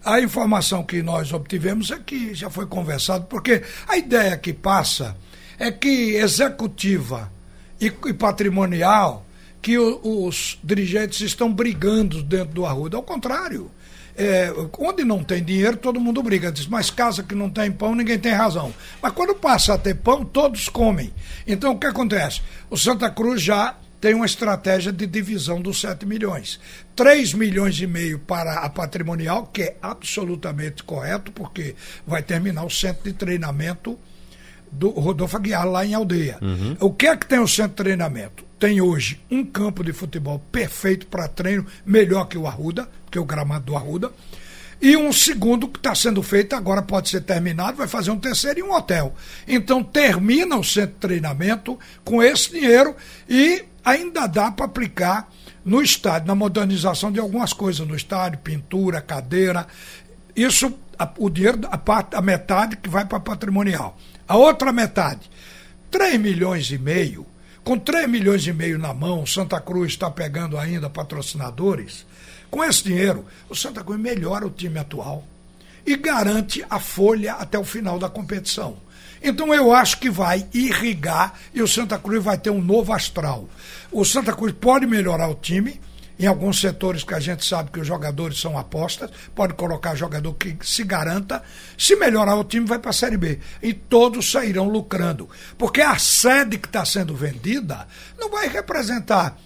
[0.04, 5.16] A informação que nós obtivemos é que já foi conversado, porque a ideia que passa
[5.58, 7.30] é que executiva
[7.80, 9.26] e, e patrimonial,
[9.60, 12.96] que o, os dirigentes estão brigando dentro do Arruda.
[12.96, 13.70] Ao contrário,
[14.16, 16.50] é, onde não tem dinheiro, todo mundo briga.
[16.50, 18.72] Diz, mas casa que não tem pão, ninguém tem razão.
[19.02, 21.12] Mas quando passa a ter pão, todos comem.
[21.46, 22.40] Então o que acontece?
[22.70, 26.58] O Santa Cruz já tem uma estratégia de divisão dos 7 milhões.
[26.96, 31.74] 3 milhões e meio para a patrimonial, que é absolutamente correto, porque
[32.06, 33.98] vai terminar o centro de treinamento
[34.72, 36.38] do Rodolfo Aguiar lá em Aldeia.
[36.40, 36.76] Uhum.
[36.80, 38.44] O que é que tem o centro de treinamento?
[38.58, 43.20] Tem hoje um campo de futebol perfeito para treino, melhor que o Arruda, que é
[43.20, 44.12] o gramado do Arruda.
[44.80, 48.60] E um segundo que está sendo feito, agora pode ser terminado, vai fazer um terceiro
[48.60, 49.14] em um hotel.
[49.46, 52.96] Então termina o centro de treinamento com esse dinheiro
[53.28, 55.30] e ainda dá para aplicar
[55.64, 59.66] no estádio, na modernização de algumas coisas no estádio, pintura, cadeira.
[60.34, 63.98] Isso, a, o dinheiro, a, parte, a metade que vai para patrimonial.
[64.26, 65.30] A outra metade,
[65.90, 67.26] 3 milhões e meio,
[67.64, 72.06] com 3 milhões e meio na mão, Santa Cruz está pegando ainda patrocinadores.
[72.50, 75.24] Com esse dinheiro, o Santa Cruz melhora o time atual
[75.86, 78.76] e garante a folha até o final da competição.
[79.22, 83.48] Então eu acho que vai irrigar e o Santa Cruz vai ter um novo astral.
[83.92, 85.80] O Santa Cruz pode melhorar o time,
[86.20, 90.34] em alguns setores que a gente sabe que os jogadores são apostas, pode colocar jogador
[90.34, 91.42] que se garanta.
[91.78, 93.40] Se melhorar o time, vai para a Série B.
[93.62, 95.30] E todos sairão lucrando.
[95.56, 99.38] Porque a sede que está sendo vendida não vai representar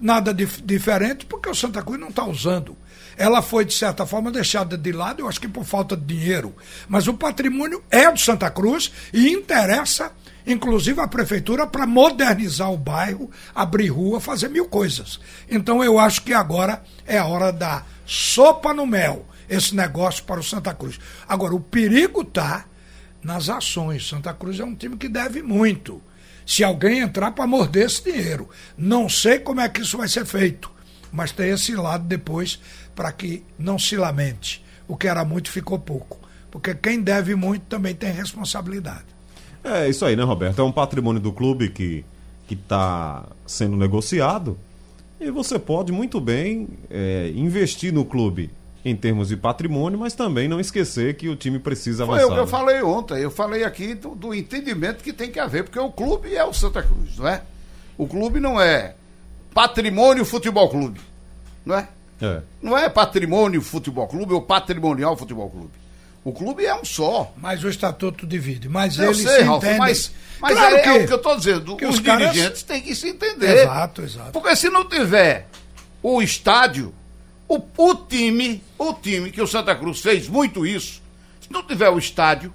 [0.00, 2.76] nada dif diferente, porque o Santa Cruz não está usando.
[3.20, 6.56] Ela foi, de certa forma, deixada de lado, eu acho que por falta de dinheiro.
[6.88, 10.10] Mas o patrimônio é do Santa Cruz e interessa
[10.46, 15.20] inclusive a prefeitura, para modernizar o bairro, abrir rua, fazer mil coisas.
[15.50, 20.40] Então eu acho que agora é a hora da sopa no mel, esse negócio para
[20.40, 20.98] o Santa Cruz.
[21.28, 22.64] Agora, o perigo está
[23.22, 24.08] nas ações.
[24.08, 26.02] Santa Cruz é um time que deve muito.
[26.46, 28.48] Se alguém entrar para morder esse dinheiro.
[28.78, 30.70] Não sei como é que isso vai ser feito,
[31.12, 32.58] mas tem esse lado depois
[32.94, 34.64] para que não se lamente.
[34.86, 36.18] O que era muito ficou pouco.
[36.50, 39.04] Porque quem deve muito também tem responsabilidade.
[39.62, 40.60] É isso aí, né, Roberto?
[40.60, 42.04] É um patrimônio do clube que
[42.48, 44.58] está sendo negociado
[45.20, 48.50] e você pode muito bem é, investir no clube
[48.82, 52.32] em termos de patrimônio, mas também não esquecer que o time precisa Foi avançar.
[52.32, 52.50] o que eu né?
[52.50, 53.18] falei ontem.
[53.18, 56.54] Eu falei aqui do, do entendimento que tem que haver, porque o clube é o
[56.54, 57.42] Santa Cruz, não é?
[57.98, 58.94] O clube não é
[59.52, 60.98] patrimônio futebol clube,
[61.66, 61.86] não é?
[62.20, 62.40] É.
[62.62, 65.70] Não é patrimônio futebol clube ou patrimonial futebol clube.
[66.22, 67.32] O clube é um só.
[67.36, 68.68] Mas o estatuto divide.
[68.68, 69.78] Mas Eu eles sei, se Ralf, entendem.
[69.78, 71.76] mas, mas claro é, que, é o que eu estou dizendo.
[71.76, 73.62] Os, os caras- dirigentes têm que se entender.
[73.62, 74.32] Exato, exato.
[74.32, 75.48] Porque se não tiver
[76.02, 76.92] o estádio,
[77.48, 81.00] o, o time, o time que o Santa Cruz fez muito isso,
[81.40, 82.52] se não tiver o estádio,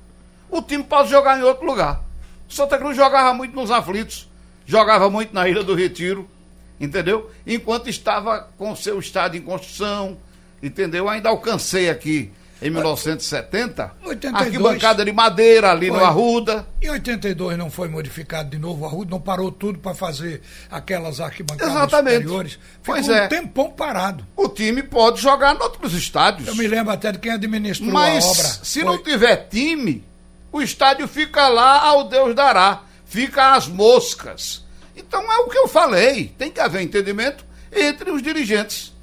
[0.49, 2.03] o time pode jogar em outro lugar.
[2.47, 4.29] O Santa Cruz jogava muito nos aflitos,
[4.65, 6.29] jogava muito na Ilha do Retiro,
[6.79, 7.29] entendeu?
[7.45, 10.17] Enquanto estava com o seu estádio em construção,
[10.61, 11.07] entendeu?
[11.09, 14.41] Ainda alcancei aqui em 1970, 82.
[14.47, 16.03] arquibancada de madeira ali no Foi.
[16.05, 16.65] Arruda.
[16.81, 21.19] Em 82 não foi modificado de novo o Arruda, não parou tudo para fazer aquelas
[21.19, 22.13] arquibancadas Exatamente.
[22.23, 22.51] superiores.
[22.53, 23.27] Ficou Pois um é.
[23.27, 24.25] tempão parado.
[24.35, 26.47] O time pode jogar em outros estádios.
[26.47, 28.43] Eu me lembro até de quem administrou Mas a obra.
[28.63, 30.03] se Foi- não tiver time,
[30.51, 32.83] o estádio fica lá ao Deus dará.
[33.05, 34.64] Fica às moscas.
[34.95, 36.33] Então é o que eu falei.
[36.37, 38.93] Tem que haver entendimento entre os dirigentes.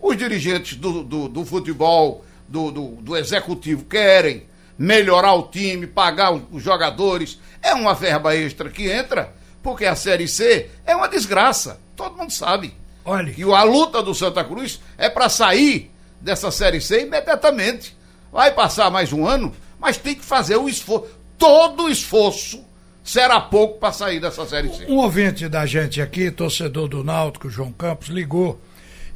[0.00, 4.48] Os dirigentes do, do, do futebol, do, do, do executivo, querem
[4.78, 7.38] melhorar o time, pagar os, jogadores.
[7.62, 11.80] É uma verba extra que entra, porque a Série C é uma desgraça.
[11.96, 12.74] Todo mundo sabe.
[13.04, 13.34] Olha.
[13.36, 17.96] E a luta do Santa Cruz é para sair dessa Série C imediatamente.
[18.32, 21.08] Vai passar mais um ano, mas tem que fazer o esforço.
[21.36, 22.64] Todo o esforço
[23.04, 24.86] será pouco para sair dessa Série C.
[24.88, 28.60] Um ouvinte da gente aqui, torcedor do Náutico, João Campos, ligou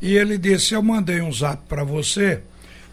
[0.01, 2.41] e ele disse: Eu mandei um zap para você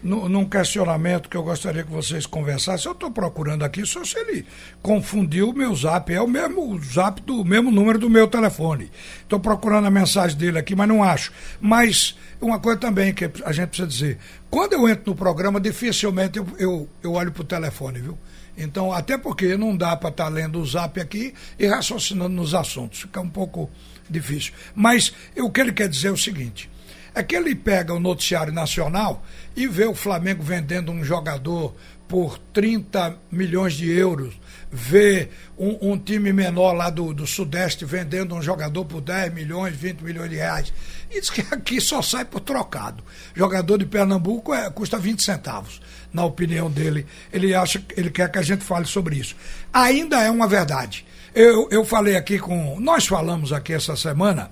[0.02, 2.86] nu- num questionamento que eu gostaria que vocês conversassem.
[2.86, 4.44] Eu estou procurando aqui, só se ele
[4.80, 6.12] confundiu o meu zap.
[6.12, 8.90] É o mesmo zap do mesmo número do meu telefone.
[9.22, 11.32] Estou procurando a mensagem dele aqui, mas não acho.
[11.60, 14.18] Mas uma coisa também que a gente precisa dizer:
[14.50, 18.18] quando eu entro no programa, dificilmente eu, eu, eu olho para o telefone, viu?
[18.56, 23.00] Então, até porque não dá para estar lendo o zap aqui e raciocinando nos assuntos.
[23.00, 23.70] Fica um pouco
[24.08, 24.52] difícil.
[24.74, 26.70] Mas o que ele quer dizer é o seguinte:
[27.14, 29.24] é que ele pega o noticiário nacional
[29.56, 31.74] e vê o Flamengo vendendo um jogador
[32.12, 34.38] por 30 milhões de euros,
[34.70, 39.74] vê um, um time menor lá do, do Sudeste vendendo um jogador por 10 milhões,
[39.74, 40.74] 20 milhões de reais.
[41.10, 43.02] E diz que aqui só sai por trocado.
[43.34, 45.80] Jogador de Pernambuco é, custa 20 centavos,
[46.12, 47.06] na opinião dele.
[47.32, 49.34] Ele acha, ele quer que a gente fale sobre isso.
[49.72, 51.04] Ainda é uma verdade.
[51.34, 52.78] Eu, eu falei aqui com.
[52.80, 54.50] Nós falamos aqui essa semana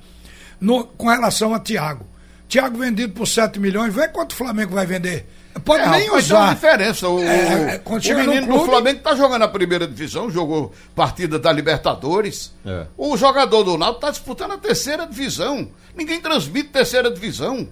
[0.60, 2.06] no- com relação a Thiago.
[2.48, 5.26] Thiago vendido por 7 milhões, vê quanto o Flamengo vai vender.
[5.64, 6.54] Pode É, nem mas tem uma usar.
[6.54, 7.08] diferença.
[7.08, 10.72] O, É, é, o no menino do clube- Flamengo está jogando a primeira divisão, jogou
[10.94, 12.52] partida da Libertadores.
[12.64, 12.86] É.
[12.96, 15.68] O jogador do Náutico está disputando a terceira divisão.
[15.94, 17.68] Ninguém transmite terceira divisão.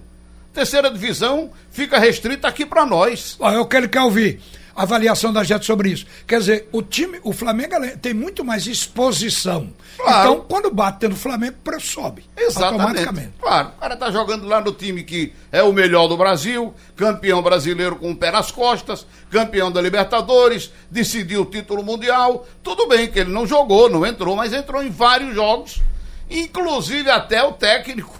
[0.53, 3.37] Terceira divisão fica restrita aqui para nós.
[3.39, 4.41] Ó, eu quero que ouvir
[4.75, 6.05] a avaliação da gente sobre isso.
[6.25, 9.73] Quer dizer, o time, o Flamengo tem muito mais exposição.
[9.97, 10.31] Claro.
[10.31, 12.23] Então, quando bate no Flamengo, o preço sobe.
[12.35, 12.81] Exatamente.
[12.81, 13.33] Automaticamente.
[13.41, 17.41] Claro, o cara tá jogando lá no time que é o melhor do Brasil, campeão
[17.41, 22.47] brasileiro com o pé nas costas, campeão da Libertadores, decidiu o título mundial.
[22.63, 25.81] Tudo bem que ele não jogou, não entrou, mas entrou em vários jogos.
[26.29, 28.19] Inclusive até o técnico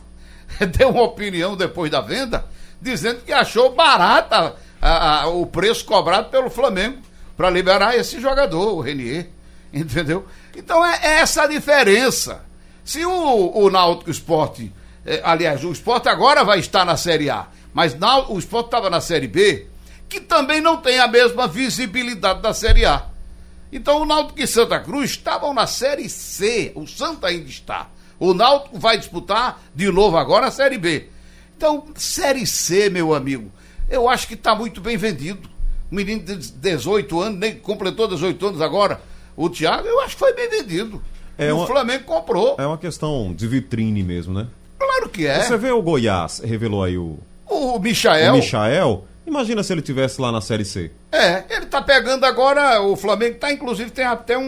[0.77, 2.45] deu uma opinião depois da venda,
[2.81, 6.97] dizendo que achou barata a- a- o preço cobrado pelo Flamengo
[7.38, 9.29] para liberar esse jogador, o Renier.
[9.73, 10.25] Entendeu?
[10.55, 12.43] Então é essa a diferença.
[12.83, 14.73] Se o, o Náutico Esporte,
[15.05, 18.89] eh, aliás, o Esporte agora vai estar na Série A, mas na- o Esporte estava
[18.89, 19.67] na Série B,
[20.09, 23.05] que também não tem a mesma visibilidade da Série A.
[23.71, 27.88] Então o Náutico e Santa Cruz estavam na Série C, o Santa ainda está.
[28.19, 31.08] O Náutico vai disputar de novo agora a Série B.
[31.55, 33.51] Então, Série C, meu amigo,
[33.89, 35.49] eu acho que está muito bem vendido.
[35.91, 39.01] Um menino de 18 anos, nem completou 18 anos agora.
[39.36, 41.01] O Thiago, eu acho que foi bem vendido.
[41.38, 42.55] É E uma- O Flamengo comprou.
[42.60, 44.47] É uma questão de vitrine mesmo, né?
[44.77, 45.41] Claro que é.
[45.41, 48.34] Você vê o Goiás, revelou aí o, O Michael.
[48.34, 49.05] o Michael.
[49.25, 50.91] Imagina se ele tivesse lá na Série C.
[51.12, 54.41] É, ele tá pegando agora, o Flamengo tá, inclusive, tem até um,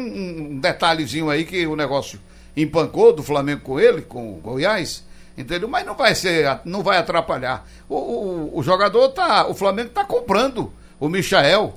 [0.54, 2.20] um detalhezinho aí que o negócio
[2.56, 5.04] empancou do Flamengo com ele, com o Goiás,
[5.38, 5.68] entendeu?
[5.68, 7.68] Mas não vai ser, não vai atrapalhar.
[7.88, 11.74] O, o, o jogador tá, o Flamengo tá comprando o Michael.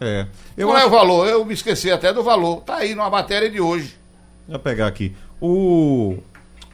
[0.00, 0.26] É.
[0.56, 0.88] Eu Qual é acho...
[0.88, 1.28] o valor?
[1.28, 2.60] Eu me esqueci até do valor.
[2.62, 3.96] Tá aí numa matéria de hoje.
[4.46, 5.14] Deixa eu pegar aqui.
[5.40, 6.18] O,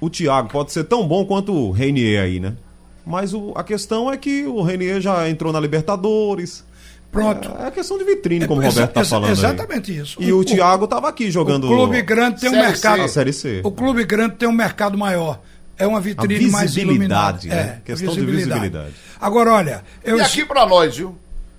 [0.00, 2.56] o Thiago pode ser tão bom quanto o Reinier aí, né?
[3.06, 3.52] Mas o...
[3.54, 6.64] a questão é que o Reinier já entrou na Libertadores.
[7.12, 7.54] Pronto.
[7.64, 9.32] É questão de vitrine, como o Roberto tá exa- falando aí.
[9.32, 10.20] Exatamente isso.
[10.20, 12.96] E o, Thiago tava aqui jogando O clube grande tem um Série mercado.
[12.96, 13.02] C.
[13.02, 13.60] a Série C.
[13.62, 15.38] O clube grande tem um mercado maior.
[15.76, 17.38] é uma vitrine mais iluminada.
[17.46, 17.54] Né?
[17.54, 18.44] É, questão visibilidade.
[18.44, 18.94] de visibilidade.
[19.20, 19.84] Agora, olha.
[20.02, 20.16] Eu...
[20.16, 21.16] E aqui para nós, viu?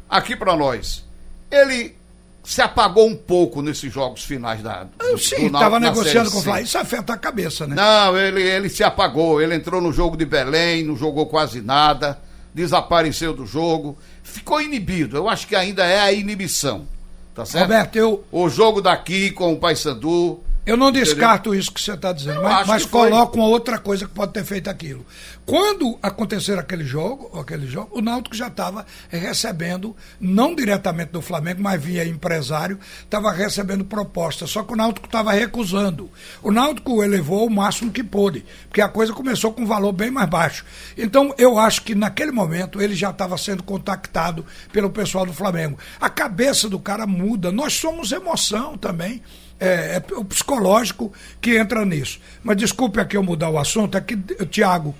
[0.10, 1.06] Aqui para nós.
[1.52, 1.96] Ele
[2.44, 4.86] se apagou um pouco nesses jogos finais da.
[4.86, 6.64] Do, sim, estava negociando com o Flávio.
[6.64, 7.76] Isso afeta a cabeça, né?
[7.76, 9.42] Não, ele, ele se apagou.
[9.42, 12.20] Ele entrou no jogo de Belém, não jogou quase nada,
[12.54, 13.98] desapareceu do jogo,
[14.34, 15.16] ficou inibido.
[15.16, 16.88] Eu acho que ainda é a inibição.
[17.34, 17.64] Tá certo?
[17.64, 18.24] Roberto, eu.
[18.32, 21.60] O jogo daqui com o Paysandu eu não descarto Entendeu?
[21.60, 24.46] isso que você está dizendo, eu mas, mas coloco uma outra coisa que pode ter
[24.46, 25.06] feito aquilo.
[25.46, 31.62] Quando acontecer aquele jogo, aquele jogo, o Náutico já estava recebendo, não diretamente do Flamengo,
[31.62, 34.50] mas via empresário, estava recebendo propostas.
[34.50, 36.10] Só que o Náutico estava recusando.
[36.42, 40.10] O Náutico elevou o máximo que pôde, porque a coisa começou com um valor bem
[40.10, 40.64] mais baixo.
[40.98, 45.78] Então, eu acho que naquele momento ele já estava sendo contactado pelo pessoal do Flamengo.
[46.00, 47.52] A cabeça do cara muda.
[47.52, 49.22] Nós somos emoção também
[49.64, 52.20] é, é, o psicológico que entra nisso.
[52.44, 54.94] Mas desculpe aqui eu mudar o assunto, é que o Tiago,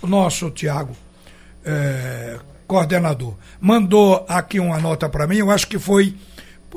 [0.00, 0.96] o nosso Tiago,
[1.62, 6.14] é, coordenador, mandou aqui uma nota para mim, eu acho que foi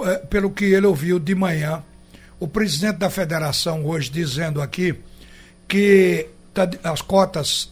[0.04, 1.82] é, pelo que ele ouviu de manhã,
[2.42, 5.00] o presidente da federação hoje dizendo aqui
[5.66, 7.72] que tá, as cotas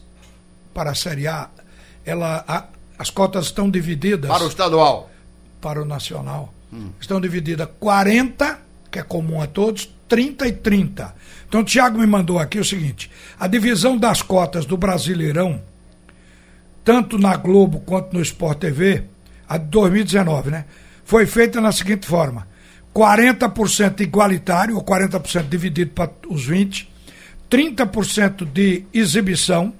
[0.73, 1.49] para a Série A,
[2.06, 2.65] ela, a,
[2.97, 4.32] as cotas estão divididas.
[4.32, 5.10] Para o estadual.
[5.60, 6.53] Para o nacional.
[6.71, 6.91] Hum.
[6.99, 8.66] Estão divididas 40
[8.97, 11.13] que é comum a todos, 30 e 30.
[11.47, 15.62] Então, o Tiago me mandou aqui o seguinte: a divisão das cotas do Brasileirão,
[16.83, 19.03] tanto na Globo quanto no Sport TV,
[19.47, 20.65] a de 2019, né?
[21.05, 22.47] Foi feita na seguinte forma:
[22.93, 26.91] 40% igualitário, ou 40% dividido para os 20,
[27.49, 29.73] 30% de exibição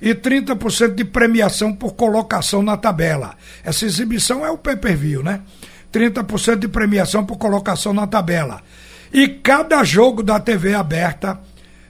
[0.00, 3.36] e 30% de premiação por colocação na tabela.
[3.64, 5.40] Essa exibição é o pay-per-view, né?
[5.96, 8.60] 30% de premiação por colocação na tabela.
[9.10, 11.40] E cada jogo da TV aberta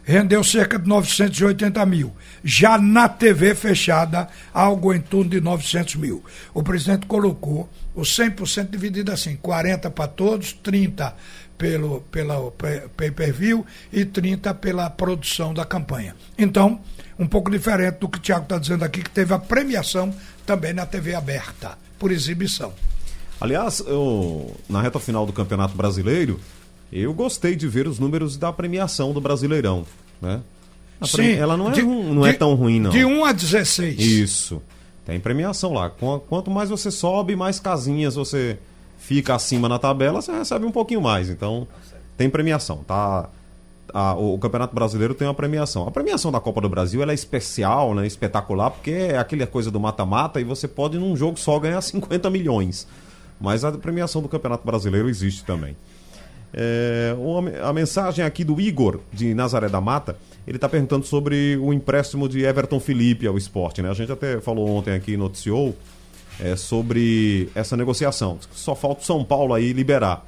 [0.05, 2.15] rendeu cerca de 980 mil.
[2.45, 6.25] Já na TV fechada, algo em torno de 900 mil.
[6.55, 11.13] O presidente colocou o 100% dividido assim: 40 para todos, 30
[11.59, 12.53] pelo pela
[12.97, 16.15] pay-per-view e 30 pela produção da campanha.
[16.39, 16.81] Então,
[17.19, 20.15] um pouco diferente do que o Tiago está dizendo aqui, que teve a premiação
[20.45, 22.73] também na TV aberta, por exibição.
[23.41, 26.41] Aliás, eu, na reta final do Campeonato Brasileiro,
[26.93, 29.85] eu gostei de ver os números da premiação do Brasileirão,
[30.21, 30.41] né?
[31.03, 32.91] Sim, ela não, é, de, não é de, é tão ruim, não.
[32.91, 33.99] De 1 a 16.
[34.01, 34.63] Isso.
[35.05, 35.91] Tem premiação lá.
[35.91, 38.59] Quanto mais você sobe, mais casinhas você
[38.99, 41.29] fica acima na tabela, você recebe um pouquinho mais.
[41.29, 41.69] Então,
[42.17, 42.79] tem premiação.
[42.79, 43.29] Tá,
[43.93, 45.87] a, o Campeonato Brasileiro tem uma premiação.
[45.87, 49.79] A premiação da Copa do Brasil é especial, né, espetacular, porque é aquela coisa do
[49.79, 52.89] mata-mata e você pode, num jogo só, ganhar 50 milhões.
[53.41, 55.77] Mas a premiação do Campeonato Brasileiro existe também.
[56.53, 61.59] É, uma, a mensagem aqui do Igor, de Nazaré da Mata, ele está perguntando sobre
[61.61, 63.83] o empréstimo de Everton Felipe ao esporte.
[63.83, 63.91] Né?
[63.91, 65.77] A gente até falou ontem aqui, noticiou,
[66.41, 68.39] é, sobre essa negociação.
[68.53, 70.25] Só falta o São Paulo aí liberar.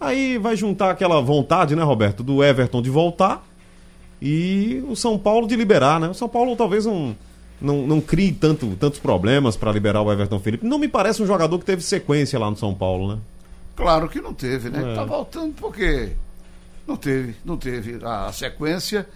[0.00, 3.46] Aí vai juntar aquela vontade, né, Roberto, do Everton de voltar
[4.20, 6.08] e o São Paulo de liberar, né?
[6.08, 7.14] O São Paulo talvez não
[7.60, 10.66] não, não crie tanto, tantos problemas para liberar o Everton Felipe.
[10.66, 13.20] Não me parece um jogador que teve sequência lá no São Paulo, né?
[13.76, 14.92] Claro que não teve, né?
[14.92, 14.94] É.
[14.94, 16.12] Tá voltando porque
[16.86, 19.06] não teve, não teve a sequência.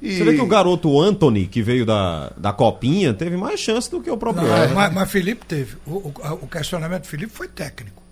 [0.00, 0.16] E...
[0.16, 4.00] Você vê que o garoto Anthony, que veio da, da Copinha, teve mais chance do
[4.00, 4.74] que o próprio não, Everton.
[4.74, 5.76] Mas, mas Felipe teve.
[5.86, 8.02] O, o, o questionamento do Felipe foi técnico.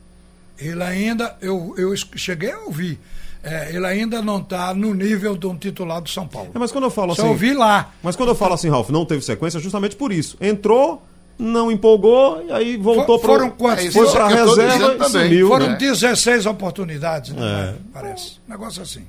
[0.59, 2.99] Ele ainda, eu, eu cheguei a ouvir
[3.43, 6.51] é, ele ainda não está no nível de um titular do São Paulo.
[6.55, 7.31] É, mas quando eu falo Só assim.
[7.31, 7.93] ouvi lá.
[8.03, 10.37] Mas quando eu falo assim, Ralf, não teve sequência, justamente por isso.
[10.41, 11.03] Entrou,
[11.39, 13.87] não empolgou, e aí voltou para Foram quantos?
[13.87, 15.49] É, foi para a reserva e sumiu.
[15.49, 15.77] Foram né?
[15.77, 17.75] 16 oportunidades, né?
[17.77, 17.81] É.
[17.93, 18.39] Parece.
[18.47, 19.07] Negócio assim.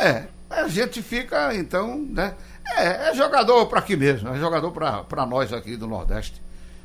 [0.00, 2.34] É, a gente fica, então, né?
[2.76, 6.42] É, é jogador para aqui mesmo, é jogador para nós aqui do Nordeste.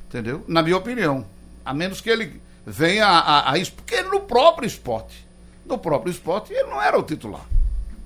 [0.07, 0.43] Entendeu?
[0.47, 1.25] Na minha opinião.
[1.63, 3.71] A menos que ele venha a, a, a isso.
[3.73, 5.25] Porque no próprio esporte
[5.71, 7.45] no próprio esporte, ele não era o titular.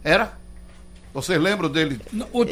[0.04, 0.46] Era?
[1.16, 1.98] Vocês lembram dele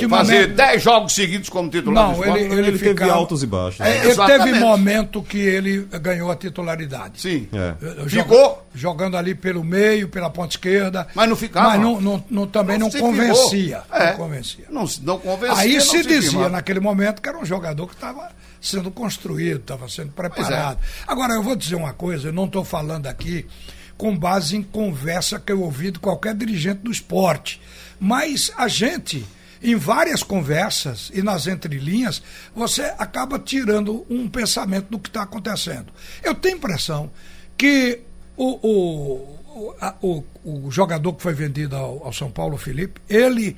[0.09, 2.43] fazer 10 jogos seguidos como titular não, do esporte?
[2.43, 2.95] Ele, ele, ele ficava...
[2.95, 3.81] teve altos e baixos.
[3.81, 7.19] É, ele teve momento que ele ganhou a titularidade.
[7.19, 7.49] Sim.
[7.51, 8.07] É.
[8.07, 8.65] Ficou?
[8.73, 11.05] Jogando ali pelo meio, pela ponta esquerda.
[11.13, 11.71] Mas não ficava?
[11.71, 13.83] Mas não, não, não também não, não convencia.
[13.91, 14.11] É.
[14.11, 14.65] Não convencia.
[14.69, 15.57] Não, não convencia.
[15.57, 19.89] Aí se, se dizia naquele momento que era um jogador que estava sendo construído, estava
[19.89, 20.11] sendo é.
[20.15, 20.79] preparado.
[20.81, 21.03] É.
[21.05, 23.45] Agora, eu vou dizer uma coisa, eu não estou falando aqui
[23.97, 27.61] com base em conversa que eu ouvi de qualquer dirigente do esporte.
[27.99, 29.25] Mas a gente,
[29.61, 32.21] em várias conversas e nas entrelinhas,
[32.55, 35.87] você acaba tirando um pensamento do que está acontecendo.
[36.23, 37.11] Eu tenho impressão
[37.57, 38.01] que
[38.35, 43.55] o, o, a, o, o jogador que foi vendido ao, ao São Paulo, Felipe, ele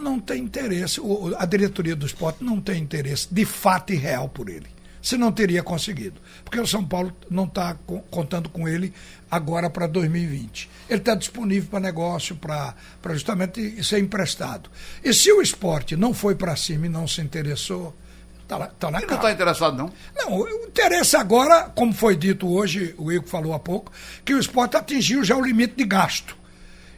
[0.00, 1.00] não tem interesse,
[1.36, 4.66] a diretoria do esporte não tem interesse de fato e real por ele.
[5.02, 6.20] Se não teria conseguido.
[6.44, 7.76] Porque o São Paulo não está
[8.10, 8.92] contando com ele
[9.30, 10.68] agora para 2020.
[10.88, 12.74] Ele está disponível para negócio, para
[13.10, 14.70] justamente ser emprestado.
[15.02, 17.94] E se o esporte não foi para cima e não se interessou,
[18.42, 19.92] Está tá na Ele não está interessado, não?
[20.16, 23.92] Não, o interesse agora, como foi dito hoje, o Igor falou há pouco,
[24.24, 26.36] que o esporte atingiu já o limite de gasto.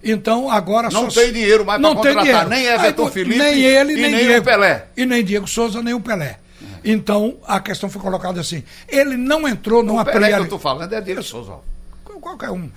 [0.03, 1.21] Então agora não só...
[1.21, 2.49] tem dinheiro mais para contratar dinheiro.
[2.49, 4.87] nem Everton Aí, Felipe nem ele, e nem, nem Diego, o Pelé.
[4.97, 6.39] E nem Diego Souza, nem o Pelé.
[6.85, 8.63] Então a questão foi colocada assim.
[8.89, 10.35] Ele não entrou numa Pelé priori...
[10.35, 11.57] que eu estou falando é Diego Souza.
[12.05, 12.71] Qualquer um.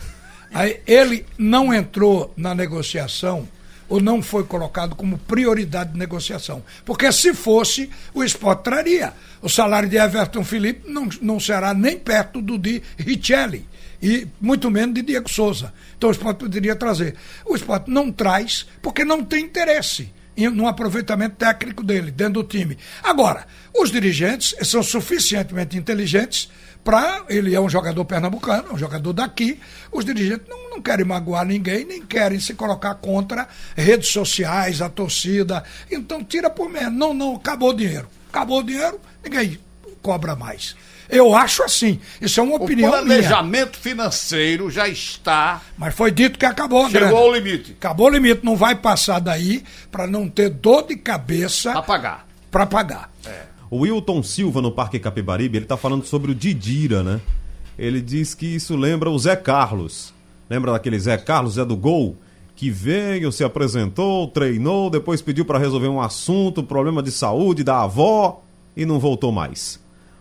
[0.53, 3.47] Aí, ele não entrou na negociação
[3.87, 6.63] ou não foi colocado como prioridade de negociação.
[6.83, 9.13] Porque se fosse, o esporte traria.
[9.41, 13.67] O salário de Everton Felipe não, não será nem perto do de Richelli
[14.01, 15.73] e muito menos de Diego Souza.
[15.97, 17.15] Então o esporte poderia trazer.
[17.45, 22.77] O esporte não traz porque não tem interesse no aproveitamento técnico dele, dentro do time.
[23.03, 26.49] Agora, os dirigentes são suficientemente inteligentes
[26.83, 27.23] para.
[27.27, 29.59] Ele é um jogador pernambucano, um jogador daqui.
[29.91, 34.89] Os dirigentes não, não querem magoar ninguém, nem querem se colocar contra redes sociais, a
[34.89, 35.63] torcida.
[35.89, 36.93] Então tira por menos.
[36.93, 38.07] Não, não, acabou o dinheiro.
[38.29, 39.59] Acabou o dinheiro, ninguém
[40.01, 40.75] cobra mais.
[41.09, 41.99] Eu acho assim.
[42.19, 42.89] Isso é uma opinião.
[42.89, 43.81] O planejamento minha.
[43.81, 45.61] financeiro já está.
[45.77, 47.17] Mas foi dito que acabou, Chegou grana.
[47.17, 47.73] ao limite.
[47.73, 48.43] Acabou o limite.
[48.43, 51.71] Não vai passar daí para não ter dor de cabeça.
[51.71, 52.27] Para pagar.
[52.51, 53.11] Para pagar.
[53.25, 53.41] É.
[53.69, 57.19] O Wilton Silva, no Parque Capibaribe, ele está falando sobre o Didira, né?
[57.77, 60.13] Ele diz que isso lembra o Zé Carlos.
[60.49, 62.15] Lembra daquele Zé Carlos, Zé do Gol?
[62.55, 67.81] Que veio, se apresentou, treinou, depois pediu para resolver um assunto, problema de saúde da
[67.81, 68.41] avó
[68.77, 69.77] e não voltou mais.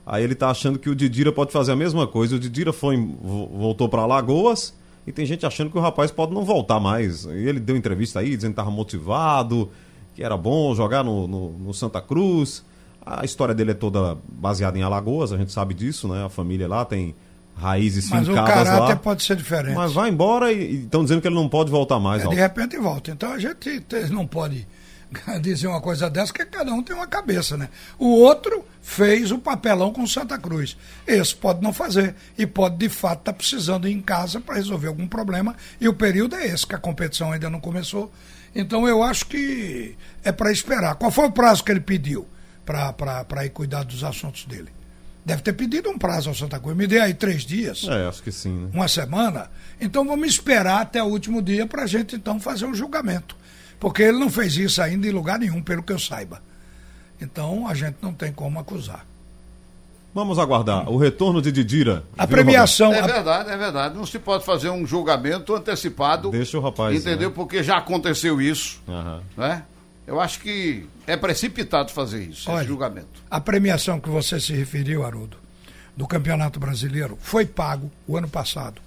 [0.06, 2.36] Aí ele tá achando que o Didira pode fazer a mesma coisa.
[2.36, 4.74] O Didira foi, voltou para Alagoas
[5.06, 7.24] e tem gente achando que o rapaz pode não voltar mais.
[7.24, 9.70] E ele deu entrevista aí dizendo que estava motivado,
[10.14, 12.64] que era bom jogar no, no, no, Santa Cruz.
[13.04, 16.24] A história dele é toda baseada em Alagoas, a gente sabe disso, né?
[16.24, 17.14] A família lá tem
[17.56, 18.56] raízes Mas fincadas lá.
[18.56, 18.96] Mas o caráter lá.
[18.96, 19.74] pode ser diferente.
[19.74, 22.24] Mas vai embora e estão dizendo que ele não pode voltar mais.
[22.24, 23.10] É, de repente volta.
[23.10, 24.66] Então a gente não pode
[25.40, 27.68] dizer uma coisa dessa, que cada um tem uma cabeça, né?
[27.98, 30.76] O outro fez o papelão com Santa Cruz.
[31.06, 32.14] Esse pode não fazer.
[32.36, 35.56] E pode, de fato, estar tá precisando ir em casa para resolver algum problema.
[35.80, 38.12] E o período é esse, que a competição ainda não começou.
[38.54, 40.94] Então eu acho que é para esperar.
[40.94, 42.26] Qual foi o prazo que ele pediu
[42.64, 44.70] para ir cuidar dos assuntos dele?
[45.24, 46.76] Deve ter pedido um prazo ao Santa Cruz.
[46.76, 47.86] Me dê aí três dias.
[47.88, 48.52] É, acho que sim.
[48.52, 48.70] Né?
[48.74, 49.50] Uma semana.
[49.80, 53.34] Então vamos esperar até o último dia para a gente então fazer um julgamento.
[53.84, 56.40] Porque ele não fez isso ainda em lugar nenhum, pelo que eu saiba.
[57.20, 59.04] Então a gente não tem como acusar.
[60.14, 62.02] Vamos aguardar o retorno de Didira.
[62.16, 62.94] A premiação.
[62.94, 63.94] É verdade, é verdade.
[63.94, 66.30] Não se pode fazer um julgamento antecipado.
[66.30, 66.96] Deixa o rapaz.
[66.96, 67.28] Entendeu?
[67.28, 67.34] Né?
[67.34, 68.80] Porque já aconteceu isso.
[68.88, 69.20] Uhum.
[69.36, 69.62] Né?
[70.06, 73.22] Eu acho que é precipitado fazer isso, Olha, esse julgamento.
[73.30, 75.36] A premiação que você se referiu, Haroldo,
[75.94, 78.80] do Campeonato Brasileiro, foi pago o ano passado.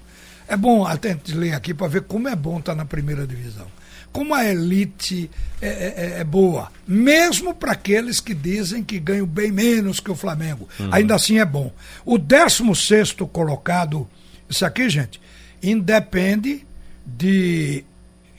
[0.47, 3.76] É bom até ler aqui para ver como é bom estar tá na primeira divisão
[4.17, 5.29] como a elite
[5.61, 10.09] é, é, é, é boa, mesmo para aqueles que dizem que ganham bem menos que
[10.09, 10.67] o Flamengo.
[10.79, 10.89] Uhum.
[10.91, 11.71] Ainda assim é bom.
[12.03, 14.09] O 16 colocado,
[14.49, 15.21] isso aqui, gente,
[15.61, 16.65] independe
[17.05, 17.83] de.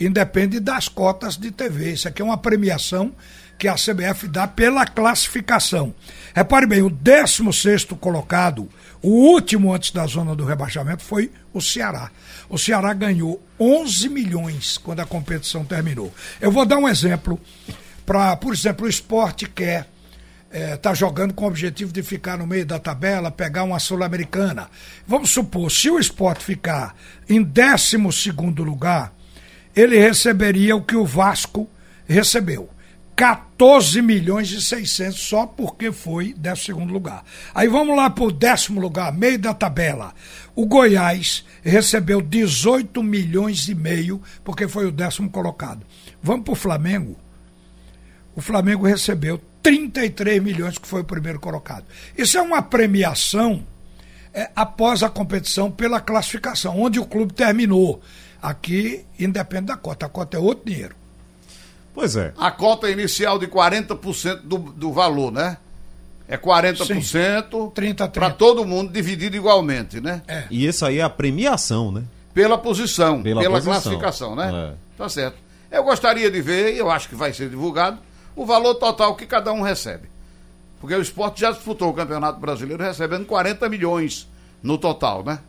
[0.01, 1.93] Independe das cotas de TV.
[1.93, 3.13] Isso aqui é uma premiação
[3.57, 5.95] que a CBF dá pela classificação.
[6.35, 8.69] Repare bem, o 16 colocado,
[9.09, 12.11] o último antes da zona do rebaixamento, foi o Ceará.
[12.47, 16.13] O Ceará ganhou 11 milhões quando a competição terminou.
[16.39, 17.41] Eu vou dar um exemplo.
[18.05, 19.89] Para, por exemplo, o esporte quer
[20.51, 23.79] está é, tá jogando com o objetivo de ficar no meio da tabela, pegar uma
[23.79, 24.69] Sul-Americana.
[25.07, 26.95] Vamos supor, se o esporte ficar
[27.29, 27.97] em 12
[28.59, 29.15] lugar,
[29.75, 31.67] ele receberia o que o Vasco
[32.07, 32.69] recebeu.
[33.19, 37.25] 14 milhões e 600 só porque foi 12 segundo lugar.
[37.53, 40.15] Aí vamos lá para o décimo lugar, meio da tabela.
[40.55, 45.85] O Goiás recebeu 18 milhões e meio porque foi o décimo colocado.
[46.23, 47.17] Vamos para o Flamengo.
[48.37, 51.87] O Flamengo recebeu 33 milhões que foi o primeiro colocado.
[52.17, 53.67] Isso é uma premiação
[54.33, 58.01] é, após a competição pela classificação, onde o clube terminou.
[58.41, 60.98] Aqui independe da cota, a cota é outro dinheiro.
[61.99, 62.33] Pois é.
[62.39, 65.57] A cota inicial de 40% do, do valor, né?
[66.29, 70.23] É 40%, 30, para todo mundo dividido igualmente, né?
[70.29, 70.45] É.
[70.49, 72.05] E isso aí é a premiação, né?
[72.33, 73.73] Pela posição, pela, pela posição.
[73.73, 74.75] classificação, né?
[74.75, 74.75] É.
[74.97, 75.39] Tá certo.
[75.73, 77.99] Eu gostaria de ver, e eu acho que vai ser divulgado,
[78.37, 80.09] o valor total que cada um recebe.
[80.81, 84.29] Porque o esporte já disputou o Campeonato Brasileiro recebendo 40 milhões
[84.63, 85.41] no total, né?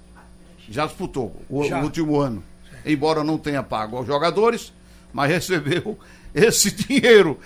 [0.68, 2.44] Já disputou o, o último ano.
[2.84, 4.74] Embora não tenha pago aos jogadores,
[5.14, 5.96] mas recebeu
[6.34, 7.40] esse dinheiro.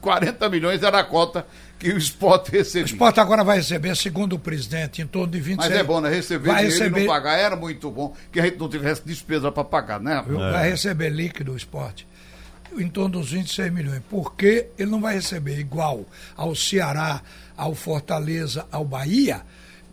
[0.00, 1.44] 40 milhões era a cota
[1.78, 2.84] que o esporte recebia.
[2.84, 6.00] O esporte agora vai receber, segundo o presidente, em torno de 26 Mas é bom,
[6.00, 6.08] né?
[6.08, 9.02] Receber vai dinheiro receber, e não pagar era muito bom, que a gente não tivesse
[9.04, 10.22] despesa para pagar, né?
[10.26, 12.06] Vai receber líquido o esporte
[12.76, 14.02] em torno dos 26 milhões.
[14.10, 16.04] Porque ele não vai receber igual
[16.36, 17.22] ao Ceará,
[17.56, 19.42] ao Fortaleza, ao Bahia,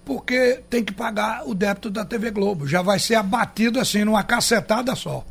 [0.04, 2.68] porque tem que pagar o débito da TV Globo.
[2.68, 5.26] Já vai ser abatido assim, numa cacetada só.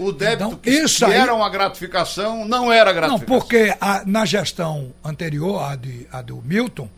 [0.00, 3.18] O débito então, que, que aí, era uma gratificação não era gratificação.
[3.18, 6.88] Não, porque a, na gestão anterior, a, de, a do Milton,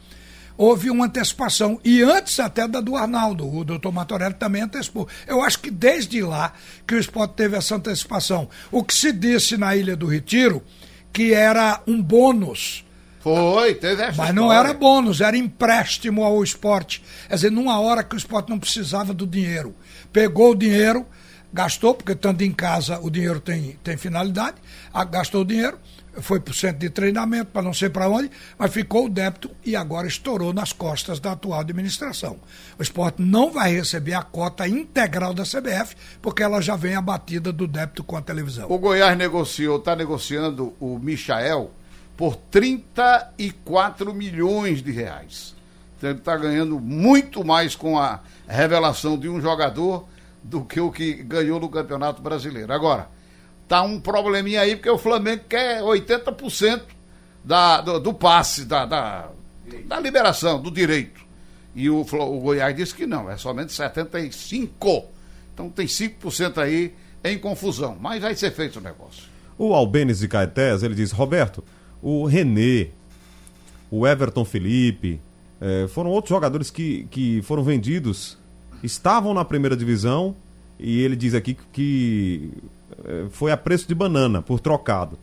[0.56, 1.80] houve uma antecipação.
[1.84, 5.08] E antes até da do Arnaldo, o doutor Matorelli também antecipou.
[5.26, 6.52] Eu acho que desde lá
[6.86, 8.48] que o esporte teve essa antecipação.
[8.70, 10.62] O que se disse na Ilha do Retiro,
[11.12, 12.84] que era um bônus.
[13.18, 17.02] Foi, teve essa Mas não era bônus, era empréstimo ao esporte.
[17.28, 19.74] Quer dizer, numa hora que o esporte não precisava do dinheiro.
[20.12, 21.04] Pegou o dinheiro
[21.52, 24.56] gastou, porque tanto em casa o dinheiro tem, tem finalidade,
[25.10, 25.78] gastou o dinheiro,
[26.20, 29.50] foi para o centro de treinamento, para não sei para onde, mas ficou o débito
[29.64, 32.38] e agora estourou nas costas da atual administração.
[32.78, 37.52] O esporte não vai receber a cota integral da CBF, porque ela já vem abatida
[37.52, 38.70] do débito com a televisão.
[38.70, 41.70] O Goiás negociou, está negociando o Michael
[42.16, 45.54] por 34 milhões de reais.
[45.96, 50.06] Então ele está ganhando muito mais com a revelação de um jogador
[50.42, 52.72] do que o que ganhou no Campeonato Brasileiro.
[52.72, 53.08] Agora,
[53.68, 56.82] tá um probleminha aí, porque o Flamengo quer 80%
[57.44, 59.28] da, do, do passe, da, da,
[59.86, 61.20] da, liberação, do direito.
[61.74, 65.04] E o, o Goiás disse que não, é somente 75%.
[65.54, 69.24] Então tem 5% aí em confusão, mas vai ser feito o negócio.
[69.56, 71.62] O Albenes de Caetés, ele diz, Roberto,
[72.02, 72.88] o René,
[73.90, 75.20] o Everton Felipe,
[75.60, 78.36] eh, foram outros jogadores que, que foram vendidos
[78.82, 80.34] estavam na primeira divisão
[80.78, 82.50] e ele diz aqui que
[83.04, 85.18] eh, foi a preço de banana por trocado.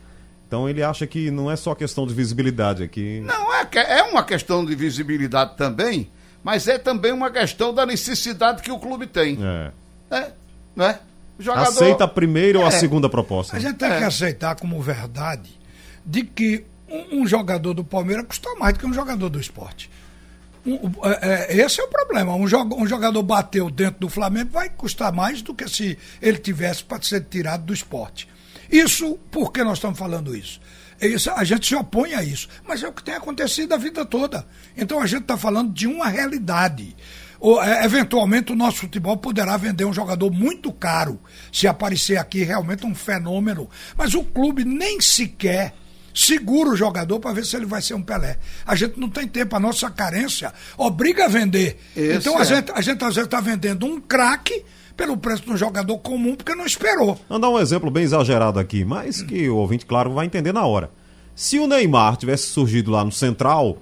[0.46, 3.20] Então ele acha que não é só questão de visibilidade aqui.
[3.20, 6.10] Não, é, é uma questão de visibilidade também,
[6.42, 9.38] mas é também uma questão da necessidade que o clube tem.
[9.40, 9.70] É.
[10.10, 10.32] É,
[10.74, 10.98] não é?
[11.38, 11.68] Jogador...
[11.68, 12.60] Aceita a primeira é.
[12.60, 12.72] ou a é.
[12.72, 13.56] segunda proposta?
[13.56, 13.98] A gente tem é.
[13.98, 15.58] que aceitar como verdade
[16.04, 19.90] de que um, um jogador do Palmeiras custa mais do que um jogador do esporte.
[20.66, 22.34] É, é, esse é o problema.
[22.34, 26.84] Um, um jogador bateu dentro do Flamengo vai custar mais do que se ele tivesse
[26.84, 28.28] para ser tirado do esporte.
[28.70, 30.60] Isso, por que nós estamos falando isso?
[31.00, 31.30] isso?
[31.30, 34.46] A gente se opõe a isso, mas é o que tem acontecido a vida toda.
[34.76, 36.94] Então a gente está falando de uma realidade.
[37.40, 41.18] Ou, é, eventualmente o nosso futebol poderá vender um jogador muito caro
[41.50, 45.74] se aparecer aqui realmente um fenômeno, mas o clube nem sequer
[46.14, 48.38] segura o jogador para ver se ele vai ser um Pelé.
[48.66, 51.78] A gente não tem tempo, a nossa carência obriga a vender.
[51.96, 52.44] Esse então a, é.
[52.44, 54.64] gente, a gente às vezes está vendendo um craque
[54.96, 57.18] pelo preço de um jogador comum porque não esperou.
[57.28, 60.66] Vamos dar um exemplo bem exagerado aqui, mas que o ouvinte, claro, vai entender na
[60.66, 60.90] hora.
[61.34, 63.78] Se o Neymar tivesse surgido lá no Central,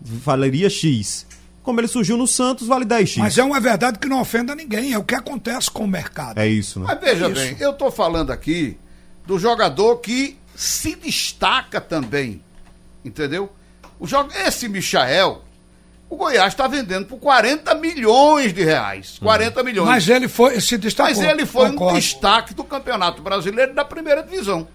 [0.00, 1.26] valeria X.
[1.62, 3.16] Como ele surgiu no Santos, vale 10x.
[3.16, 6.38] Mas é uma verdade que não ofenda ninguém, é o que acontece com o mercado.
[6.38, 6.86] É isso, né?
[6.86, 8.76] Mas veja é bem, eu estou falando aqui
[9.26, 12.42] do jogador que se destaca também.
[13.04, 13.52] Entendeu?
[13.98, 15.42] O jogo, esse Michael,
[16.08, 19.18] o Goiás está vendendo por 40 milhões de reais.
[19.20, 19.66] 40 uhum.
[19.66, 19.88] milhões.
[19.88, 21.14] Mas ele foi, se destacou.
[21.14, 21.96] Mas ele foi Concordo.
[21.96, 24.66] um destaque do Campeonato Brasileiro da primeira divisão.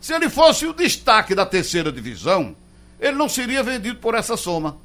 [0.00, 2.56] Se ele fosse o destaque da terceira divisão,
[3.00, 4.76] ele não seria vendido por essa soma.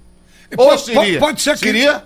[0.55, 1.19] Ou pode, seria?
[1.19, 1.59] Pode ser que.
[1.59, 2.03] Seria?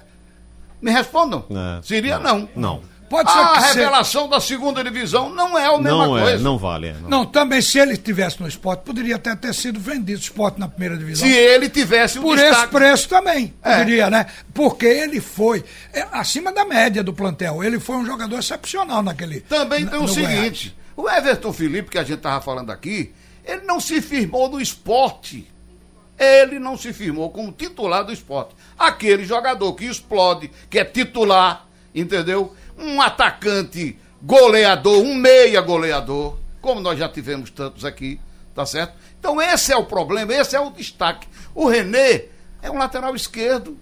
[0.82, 1.46] Me respondam.
[1.50, 2.50] É, seria não.
[2.56, 2.82] Não.
[3.12, 6.38] Pode ser a revelação da segunda divisão não é a mesma não é, coisa.
[6.38, 6.88] É, não vale.
[6.88, 7.10] É, não.
[7.10, 7.26] não.
[7.26, 10.98] também se ele estivesse no esporte, poderia até ter sido vendido o esporte na primeira
[10.98, 11.28] divisão.
[11.28, 12.62] Se ele tivesse um Por destaque.
[12.62, 13.72] esse preço também, é.
[13.72, 14.28] poderia, né?
[14.54, 17.62] Porque ele foi é, acima da média do plantel.
[17.62, 19.42] Ele foi um jogador excepcional naquele.
[19.42, 21.18] Também tem o seguinte: Goiás.
[21.18, 23.12] o Everton Felipe, que a gente estava falando aqui,
[23.44, 25.52] ele não se firmou no esporte.
[26.18, 28.56] Ele não se firmou como titular do esporte.
[28.80, 32.56] Aquele jogador que explode, que é titular, entendeu?
[32.82, 38.20] Um atacante goleador, um meia goleador, como nós já tivemos tantos aqui,
[38.54, 38.94] tá certo?
[39.20, 41.28] Então esse é o problema, esse é o destaque.
[41.54, 42.26] O René
[42.62, 43.78] é um lateral esquerdo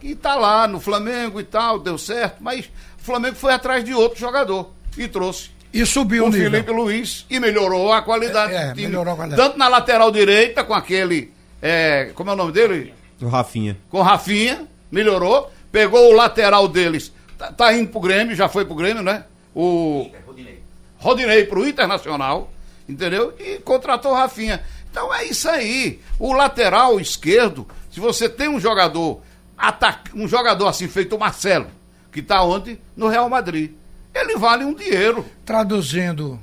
[0.00, 3.94] que está lá no Flamengo e tal, deu certo, mas o Flamengo foi atrás de
[3.94, 5.50] outro jogador e trouxe.
[5.72, 6.50] E subiu o nível.
[6.50, 8.88] Felipe Luiz e melhorou a qualidade é, do time.
[8.88, 9.42] Melhorou a qualidade.
[9.42, 11.32] Tanto na lateral direita com aquele,
[11.62, 12.92] é, como é o nome dele?
[13.20, 13.76] O Rafinha.
[13.88, 15.50] Com o Rafinha, melhorou.
[15.70, 19.24] Pegou o lateral deles, Tá, tá indo pro Grêmio, já foi pro Grêmio, né?
[19.54, 20.62] O Rodinei.
[20.98, 22.52] Rodinei pro Internacional,
[22.86, 23.32] entendeu?
[23.40, 24.62] E contratou o Rafinha.
[24.90, 26.02] Então é isso aí.
[26.18, 29.22] O lateral esquerdo, se você tem um jogador,
[29.56, 31.68] ataca, um jogador assim feito o Marcelo,
[32.12, 32.78] que tá onde?
[32.94, 33.72] No Real Madrid.
[34.14, 35.24] Ele vale um dinheiro.
[35.46, 36.38] Traduzindo.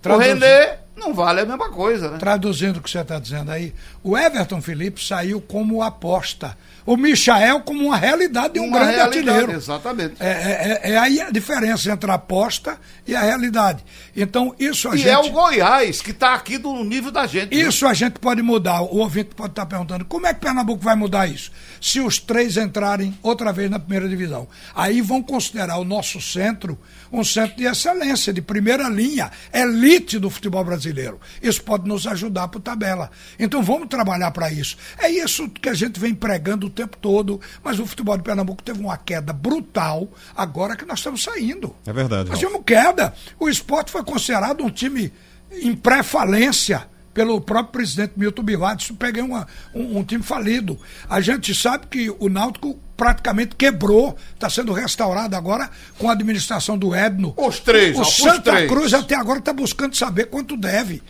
[0.00, 0.30] traduzindo.
[0.30, 2.18] O René não vale a mesma coisa, né?
[2.18, 6.56] Traduzindo o que você está dizendo aí, o Everton Felipe saiu como aposta.
[6.86, 9.52] O Michael como uma realidade de um Uma grande artilheiro.
[9.52, 10.14] Exatamente.
[10.20, 13.84] É, é- é- é aí a diferença entre a aposta e a realidade.
[14.16, 15.08] Então, isso a e gente.
[15.08, 17.54] é o Goiás, que está aqui do nível da gente.
[17.54, 17.62] né?
[17.62, 18.82] Isso a gente pode mudar.
[18.82, 21.50] O ouvinte pode estar perguntando como é que Pernambuco vai mudar isso?
[21.80, 24.46] Se os três entrarem outra vez na primeira divisão.
[24.74, 26.78] Aí vão considerar o nosso centro
[27.12, 31.20] um centro de excelência, de primeira linha, elite do futebol brasileiro.
[31.40, 33.10] Isso pode nos ajudar para tabela.
[33.38, 34.76] Então vamos trabalhar para isso.
[34.98, 38.80] É isso que a gente vem pregando tempo todo, mas o futebol de Pernambuco teve
[38.80, 41.74] uma queda brutal agora que nós estamos saindo.
[41.86, 43.14] É verdade, Nós tivemos queda.
[43.40, 45.12] O esporte foi considerado um time
[45.50, 48.76] em pré-falência pelo próprio presidente Milton Bivar.
[48.78, 50.78] Isso peguei uma, um, um time falido.
[51.08, 56.76] A gente sabe que o Náutico praticamente quebrou, está sendo restaurado agora com a administração
[56.76, 57.34] do Edno.
[57.36, 58.70] Os três, O Santa três.
[58.70, 61.02] Cruz até agora está buscando saber quanto deve.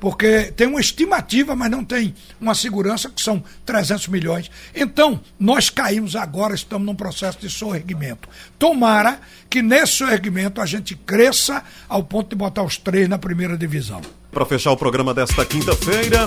[0.00, 4.50] Porque tem uma estimativa, mas não tem uma segurança, que são 300 milhões.
[4.74, 8.28] Então, nós caímos agora, estamos num processo de sorregimento.
[8.58, 13.56] Tomara que nesse sorregimento a gente cresça ao ponto de botar os três na primeira
[13.56, 14.00] divisão.
[14.32, 16.26] Para fechar o programa desta quinta-feira,